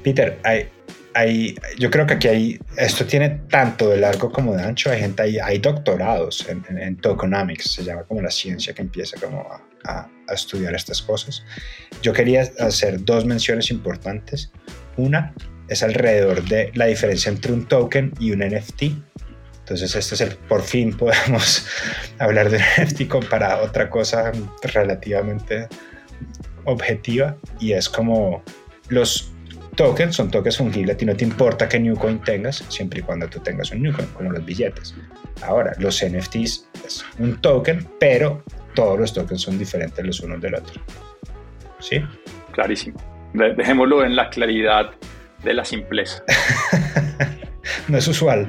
Peter, 0.03 0.39
hay, 0.43 0.69
hay, 1.13 1.55
yo 1.77 1.89
creo 1.89 2.05
que 2.05 2.15
aquí 2.15 2.27
hay, 2.27 2.59
esto 2.77 3.05
tiene 3.05 3.29
tanto 3.49 3.89
de 3.89 3.97
largo 3.97 4.31
como 4.31 4.55
de 4.55 4.63
ancho. 4.63 4.91
Hay 4.91 4.99
gente, 4.99 5.23
hay, 5.23 5.39
hay 5.39 5.57
doctorados 5.57 6.47
en, 6.49 6.63
en, 6.77 6.97
tokenomics, 6.97 7.73
se 7.73 7.83
llama 7.83 8.03
como 8.03 8.21
la 8.21 8.31
ciencia 8.31 8.73
que 8.73 8.81
empieza 8.81 9.19
como 9.19 9.41
a, 9.41 9.61
a, 9.85 10.09
a, 10.27 10.33
estudiar 10.33 10.75
estas 10.75 11.01
cosas. 11.01 11.43
Yo 12.01 12.13
quería 12.13 12.49
hacer 12.59 13.03
dos 13.03 13.25
menciones 13.25 13.71
importantes. 13.71 14.51
Una 14.97 15.33
es 15.67 15.83
alrededor 15.83 16.43
de 16.45 16.71
la 16.73 16.85
diferencia 16.85 17.31
entre 17.31 17.53
un 17.53 17.65
token 17.67 18.13
y 18.19 18.31
un 18.31 18.39
NFT. 18.39 18.83
Entonces, 19.59 19.95
este 19.95 20.15
es 20.15 20.21
el, 20.21 20.35
por 20.35 20.63
fin 20.63 20.95
podemos 20.97 21.65
hablar 22.19 22.49
de 22.49 22.57
un 22.57 22.85
NFT 22.85 23.07
comparado 23.07 23.63
a 23.63 23.65
otra 23.65 23.89
cosa 23.89 24.31
relativamente 24.63 25.67
objetiva 26.65 27.37
y 27.59 27.73
es 27.73 27.87
como 27.87 28.43
los 28.89 29.31
tokens 29.79 30.17
son 30.17 30.29
tokens 30.29 30.57
fungibles 30.57 30.97
y 30.99 31.05
no 31.05 31.15
te 31.15 31.23
importa 31.23 31.69
qué 31.69 31.79
Newcoin 31.79 32.19
tengas 32.19 32.57
siempre 32.67 32.99
y 32.99 33.01
cuando 33.01 33.29
tú 33.29 33.39
tengas 33.39 33.71
un 33.71 33.81
Newcoin 33.81 34.09
como 34.09 34.29
los 34.29 34.43
billetes. 34.43 34.93
Ahora, 35.41 35.71
los 35.79 36.03
NFTs 36.03 36.67
es 36.85 37.05
un 37.17 37.39
token, 37.39 37.87
pero 37.97 38.43
todos 38.75 38.99
los 38.99 39.13
tokens 39.13 39.41
son 39.41 39.57
diferentes 39.57 40.05
los 40.05 40.19
unos 40.19 40.41
del 40.41 40.55
otro. 40.55 40.81
¿Sí? 41.79 42.03
Clarísimo. 42.51 42.99
Dejémoslo 43.33 44.03
en 44.03 44.17
la 44.17 44.29
claridad 44.29 44.91
de 45.45 45.53
la 45.53 45.63
simpleza. 45.63 46.25
no 47.87 47.97
es 47.97 48.07
usual 48.09 48.47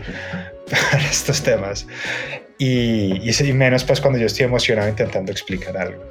para 0.69 1.05
estos 1.05 1.45
temas. 1.45 1.87
Y, 2.59 3.21
y, 3.23 3.53
menos 3.53 3.85
pues 3.85 4.01
cuando 4.01 4.19
yo 4.19 4.27
estoy 4.27 4.47
emocionado 4.47 4.89
intentando 4.89 5.31
explicar 5.31 5.77
algo. 5.77 6.03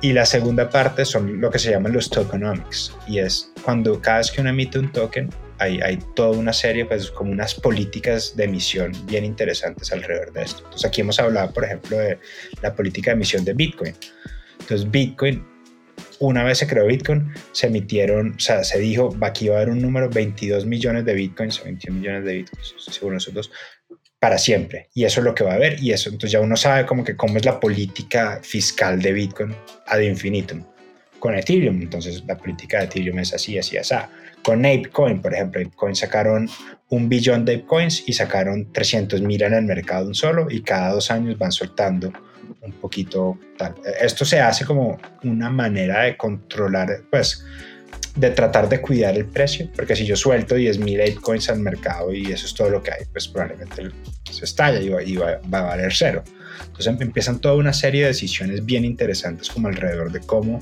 Y 0.00 0.12
la 0.12 0.26
segunda 0.26 0.70
parte 0.70 1.04
son 1.04 1.40
lo 1.40 1.50
que 1.50 1.58
se 1.58 1.72
llaman 1.72 1.92
los 1.92 2.08
tokenomics. 2.08 2.96
Y 3.08 3.18
es 3.18 3.52
cuando 3.64 4.00
cada 4.00 4.18
vez 4.18 4.30
que 4.30 4.40
uno 4.40 4.50
emite 4.50 4.78
un 4.78 4.92
token, 4.92 5.30
hay, 5.58 5.80
hay 5.80 5.98
toda 6.14 6.36
una 6.36 6.52
serie, 6.52 6.84
pues 6.84 7.10
como 7.10 7.32
unas 7.32 7.54
políticas 7.54 8.36
de 8.36 8.44
emisión 8.44 8.92
bien 9.06 9.24
interesantes 9.24 9.92
alrededor 9.92 10.32
de 10.32 10.42
esto. 10.42 10.62
Entonces 10.64 10.84
aquí 10.84 11.00
hemos 11.00 11.18
hablado, 11.18 11.52
por 11.52 11.64
ejemplo, 11.64 11.96
de 11.96 12.18
la 12.62 12.74
política 12.74 13.10
de 13.10 13.16
emisión 13.16 13.44
de 13.44 13.54
Bitcoin. 13.54 13.94
Entonces 14.60 14.90
Bitcoin 14.90 15.44
una 16.18 16.44
vez 16.44 16.58
se 16.58 16.66
creó 16.66 16.86
Bitcoin, 16.86 17.32
se 17.52 17.66
emitieron, 17.66 18.34
o 18.36 18.40
sea, 18.40 18.64
se 18.64 18.78
dijo, 18.78 19.14
aquí 19.20 19.48
va 19.48 19.56
a 19.56 19.58
haber 19.58 19.70
un 19.70 19.82
número, 19.82 20.08
22 20.08 20.66
millones 20.66 21.04
de 21.04 21.14
Bitcoins, 21.14 21.62
21 21.62 21.98
millones 21.98 22.24
de 22.24 22.34
Bitcoins, 22.34 22.74
según 22.78 23.14
nosotros, 23.14 23.50
para 24.18 24.38
siempre. 24.38 24.88
Y 24.94 25.04
eso 25.04 25.20
es 25.20 25.24
lo 25.24 25.34
que 25.34 25.44
va 25.44 25.52
a 25.52 25.56
haber. 25.56 25.82
Y 25.82 25.92
eso, 25.92 26.08
entonces 26.08 26.32
ya 26.32 26.40
uno 26.40 26.56
sabe 26.56 26.86
como 26.86 27.04
que 27.04 27.16
cómo 27.16 27.36
es 27.36 27.44
la 27.44 27.60
política 27.60 28.40
fiscal 28.42 29.00
de 29.02 29.12
Bitcoin 29.12 29.54
ad 29.86 30.00
infinitum. 30.00 30.64
Con 31.24 31.34
Ethereum, 31.38 31.80
entonces 31.80 32.22
la 32.26 32.36
política 32.36 32.80
de 32.80 32.84
Ethereum 32.84 33.18
es 33.18 33.32
así, 33.32 33.56
así, 33.56 33.78
así. 33.78 33.94
Con 34.42 34.58
Apecoin, 34.66 35.22
por 35.22 35.32
ejemplo, 35.32 35.58
Apecoin 35.58 35.96
sacaron 35.96 36.50
un 36.90 37.08
billón 37.08 37.46
de 37.46 37.54
Apecoins 37.54 38.06
y 38.06 38.12
sacaron 38.12 38.70
300 38.70 39.22
mil 39.22 39.42
en 39.42 39.54
el 39.54 39.64
mercado 39.64 40.06
un 40.06 40.14
solo 40.14 40.48
y 40.50 40.60
cada 40.60 40.92
dos 40.92 41.10
años 41.10 41.38
van 41.38 41.50
soltando 41.50 42.12
un 42.60 42.72
poquito 42.72 43.38
tal. 43.56 43.74
Esto 44.02 44.26
se 44.26 44.38
hace 44.38 44.66
como 44.66 44.98
una 45.22 45.48
manera 45.48 46.02
de 46.02 46.14
controlar, 46.18 46.90
pues, 47.10 47.42
de 48.16 48.28
tratar 48.28 48.68
de 48.68 48.82
cuidar 48.82 49.16
el 49.16 49.24
precio, 49.24 49.70
porque 49.74 49.96
si 49.96 50.04
yo 50.04 50.16
suelto 50.16 50.58
10.000 50.58 51.22
coins 51.22 51.48
al 51.48 51.60
mercado 51.60 52.12
y 52.12 52.32
eso 52.32 52.44
es 52.44 52.52
todo 52.52 52.68
lo 52.68 52.82
que 52.82 52.92
hay, 52.92 53.06
pues 53.10 53.28
probablemente 53.28 53.88
se 54.30 54.44
estalla 54.44 54.78
y, 54.78 55.16
va, 55.16 55.40
va, 55.50 55.60
a 55.60 55.62
valer 55.62 55.90
cero. 55.90 56.22
Entonces 56.66 56.86
em, 56.86 57.00
empiezan 57.00 57.40
toda 57.40 57.54
una 57.54 57.72
serie 57.72 58.02
de 58.02 58.08
decisiones 58.08 58.62
bien 58.62 58.84
interesantes 58.84 59.48
como 59.48 59.68
alrededor 59.68 60.12
de 60.12 60.20
cómo 60.20 60.60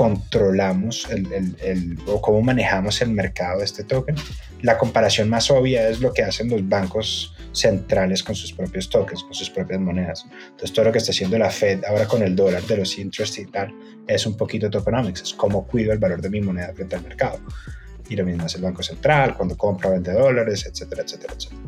controlamos 0.00 1.06
el, 1.10 1.30
el, 1.30 1.56
el, 1.62 1.98
o 2.06 2.22
cómo 2.22 2.40
manejamos 2.40 3.02
el 3.02 3.10
mercado 3.10 3.58
de 3.58 3.66
este 3.66 3.84
token. 3.84 4.14
La 4.62 4.78
comparación 4.78 5.28
más 5.28 5.50
obvia 5.50 5.90
es 5.90 6.00
lo 6.00 6.14
que 6.14 6.22
hacen 6.22 6.48
los 6.48 6.66
bancos 6.66 7.36
centrales 7.52 8.22
con 8.22 8.34
sus 8.34 8.50
propios 8.50 8.88
tokens, 8.88 9.22
con 9.22 9.34
sus 9.34 9.50
propias 9.50 9.78
monedas. 9.78 10.24
Entonces 10.44 10.72
todo 10.72 10.86
lo 10.86 10.92
que 10.92 10.96
está 10.96 11.10
haciendo 11.10 11.36
la 11.36 11.50
Fed 11.50 11.84
ahora 11.84 12.06
con 12.06 12.22
el 12.22 12.34
dólar 12.34 12.62
de 12.62 12.78
los 12.78 12.98
interest 12.98 13.40
y 13.40 13.44
tal 13.44 13.74
es 14.06 14.24
un 14.24 14.38
poquito 14.38 14.70
tokenomics, 14.70 15.20
es 15.20 15.34
cómo 15.34 15.66
cuido 15.66 15.92
el 15.92 15.98
valor 15.98 16.22
de 16.22 16.30
mi 16.30 16.40
moneda 16.40 16.72
frente 16.72 16.96
al 16.96 17.02
mercado. 17.02 17.38
Y 18.08 18.16
lo 18.16 18.24
mismo 18.24 18.46
es 18.46 18.54
el 18.54 18.62
Banco 18.62 18.82
Central, 18.82 19.36
cuando 19.36 19.54
compra 19.54 19.90
vende 19.90 20.14
dólares, 20.14 20.64
etcétera, 20.64 21.02
etcétera, 21.02 21.34
etcétera. 21.36 21.60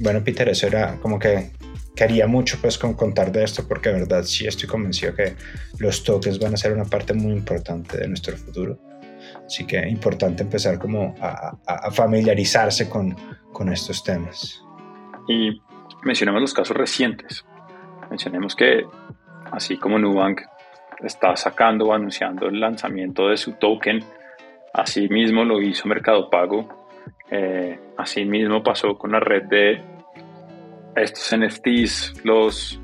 Bueno, 0.00 0.24
Peter, 0.24 0.48
eso 0.48 0.66
era 0.66 0.96
como 0.96 1.16
que 1.16 1.52
quería 1.94 2.26
mucho 2.26 2.58
pues 2.60 2.78
con 2.78 2.94
contar 2.94 3.32
de 3.32 3.44
esto 3.44 3.66
porque 3.66 3.90
de 3.90 4.00
verdad 4.00 4.22
sí 4.22 4.46
estoy 4.46 4.68
convencido 4.68 5.14
que 5.14 5.34
los 5.78 6.02
tokens 6.04 6.38
van 6.38 6.54
a 6.54 6.56
ser 6.56 6.72
una 6.72 6.84
parte 6.84 7.12
muy 7.12 7.32
importante 7.32 7.98
de 7.98 8.08
nuestro 8.08 8.36
futuro. 8.36 8.78
Así 9.46 9.66
que 9.66 9.78
es 9.78 9.90
importante 9.90 10.42
empezar 10.42 10.78
como 10.78 11.14
a, 11.20 11.56
a 11.66 11.90
familiarizarse 11.90 12.88
con, 12.88 13.16
con 13.52 13.68
estos 13.72 14.02
temas. 14.02 14.62
Y 15.28 15.60
mencionemos 16.04 16.40
los 16.40 16.54
casos 16.54 16.76
recientes. 16.76 17.44
Mencionemos 18.08 18.56
que 18.56 18.84
así 19.52 19.76
como 19.76 19.98
Nubank 19.98 20.40
está 21.02 21.36
sacando 21.36 21.86
o 21.86 21.92
anunciando 21.92 22.46
el 22.46 22.60
lanzamiento 22.60 23.28
de 23.28 23.36
su 23.36 23.52
token, 23.52 24.04
así 24.72 25.08
mismo 25.08 25.44
lo 25.44 25.60
hizo 25.60 25.88
Mercado 25.88 26.30
Pago, 26.30 26.88
eh, 27.30 27.78
así 27.96 28.24
mismo 28.24 28.62
pasó 28.62 28.98
con 28.98 29.12
la 29.12 29.20
red 29.20 29.44
de 29.44 29.82
estos 30.96 31.36
NFTs, 31.36 32.24
los 32.24 32.80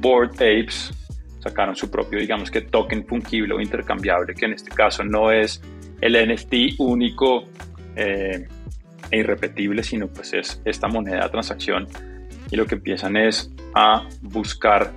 Board 0.00 0.34
Apes, 0.34 0.92
sacaron 1.40 1.76
su 1.76 1.90
propio, 1.90 2.18
digamos 2.18 2.50
que 2.50 2.62
token 2.62 3.06
fungible 3.06 3.54
o 3.54 3.60
intercambiable, 3.60 4.34
que 4.34 4.46
en 4.46 4.54
este 4.54 4.70
caso 4.70 5.04
no 5.04 5.30
es 5.30 5.60
el 6.00 6.14
NFT 6.14 6.78
único 6.78 7.44
eh, 7.96 8.48
e 9.10 9.18
irrepetible, 9.18 9.82
sino 9.82 10.08
pues 10.08 10.32
es 10.32 10.60
esta 10.64 10.88
moneda 10.88 11.24
de 11.24 11.28
transacción. 11.28 11.86
Y 12.50 12.56
lo 12.56 12.66
que 12.66 12.76
empiezan 12.76 13.16
es 13.16 13.50
a 13.74 14.06
buscar 14.22 14.92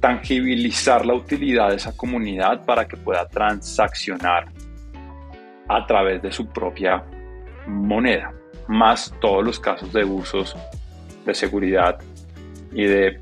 tangibilizar 0.00 1.04
la 1.06 1.14
utilidad 1.14 1.70
de 1.70 1.76
esa 1.76 1.96
comunidad 1.96 2.64
para 2.64 2.86
que 2.86 2.96
pueda 2.96 3.26
transaccionar 3.28 4.46
a 5.68 5.86
través 5.86 6.20
de 6.22 6.30
su 6.30 6.46
propia 6.46 7.04
moneda, 7.66 8.32
más 8.68 9.14
todos 9.20 9.44
los 9.44 9.58
casos 9.58 9.92
de 9.92 10.04
usos 10.04 10.54
de 11.24 11.34
seguridad 11.34 11.98
y 12.72 12.84
de, 12.84 13.20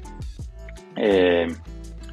eh, 0.97 1.49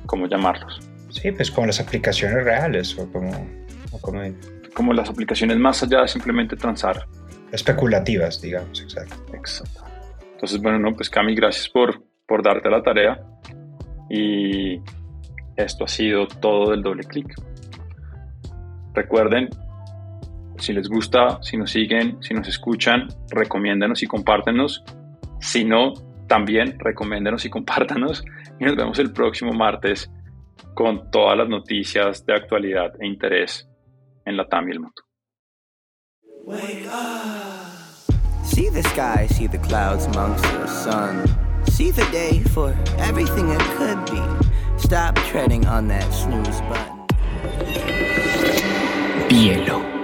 ¿cómo 0.06 0.28
llamarlos? 0.28 0.80
Sí, 1.10 1.32
pues 1.32 1.50
como 1.52 1.68
las 1.68 1.80
aplicaciones 1.80 2.44
reales 2.44 2.98
o 2.98 3.12
como, 3.12 3.32
como... 4.02 4.22
como 4.74 4.94
las 4.94 5.10
aplicaciones 5.10 5.58
más 5.58 5.84
allá 5.84 6.02
de 6.02 6.08
simplemente 6.08 6.56
transar. 6.56 7.06
Especulativas, 7.52 8.42
digamos, 8.42 8.82
exacto. 8.82 9.16
Exacto. 9.34 9.84
Entonces, 10.34 10.62
bueno, 10.62 10.80
no, 10.80 10.96
pues 10.96 11.10
Cami, 11.10 11.36
gracias 11.36 11.68
por, 11.68 12.04
por 12.28 12.44
darte 12.44 12.70
la 12.70 12.82
tarea 12.82 13.20
y 14.10 14.80
esto 15.56 15.84
ha 15.84 15.88
sido 15.88 16.28
todo 16.28 16.72
del 16.72 16.82
doble 16.82 17.04
clic. 17.04 17.34
Recuerden, 18.94 19.50
si 20.58 20.74
les 20.74 20.88
gusta, 20.88 21.42
si 21.42 21.58
nos 21.58 21.72
siguen, 21.72 22.18
si 22.22 22.34
nos 22.34 22.48
escuchan, 22.48 23.08
recomiéndanos 23.30 24.04
y 24.04 24.08
compártenos 24.08 24.84
si 25.40 25.64
no, 25.66 25.94
también 26.28 26.78
recomiéndenos 26.80 27.46
y 27.46 27.50
compártanos 27.50 28.24
y 28.60 28.66
nos 28.66 28.76
vemos 28.76 29.00
el 29.00 29.12
próximo 29.12 29.52
martes 29.54 30.12
con 30.74 31.10
todas 31.12 31.38
las 31.38 31.50
noticias 31.50 32.26
de 32.26 32.34
actualidad 32.34 32.94
e 33.00 33.08
interés 33.08 33.68
en 34.26 34.38
la 34.38 34.48
TAM 34.48 34.70
y 34.70 34.72
el 34.72 34.80
mundo. 34.80 35.02
Wake 36.46 36.88
up. 36.88 37.80
See 38.44 38.70
the 38.70 38.84
sky, 38.84 39.28
see 39.28 39.48
the 39.48 39.60
clouds 39.60 40.06
amongst 40.08 40.44
the 40.44 40.68
sun. 40.68 41.24
See 41.68 41.92
the 41.92 42.06
day 42.12 42.42
for 42.54 42.74
everything 42.98 43.50
it 43.50 43.62
could 43.78 44.04
be. 44.10 44.22
Stop 44.78 45.16
treading 45.30 45.66
on 45.68 45.88
that 45.90 46.12
snooze 46.12 46.62
button. 46.62 47.06
Bielo. 49.30 49.99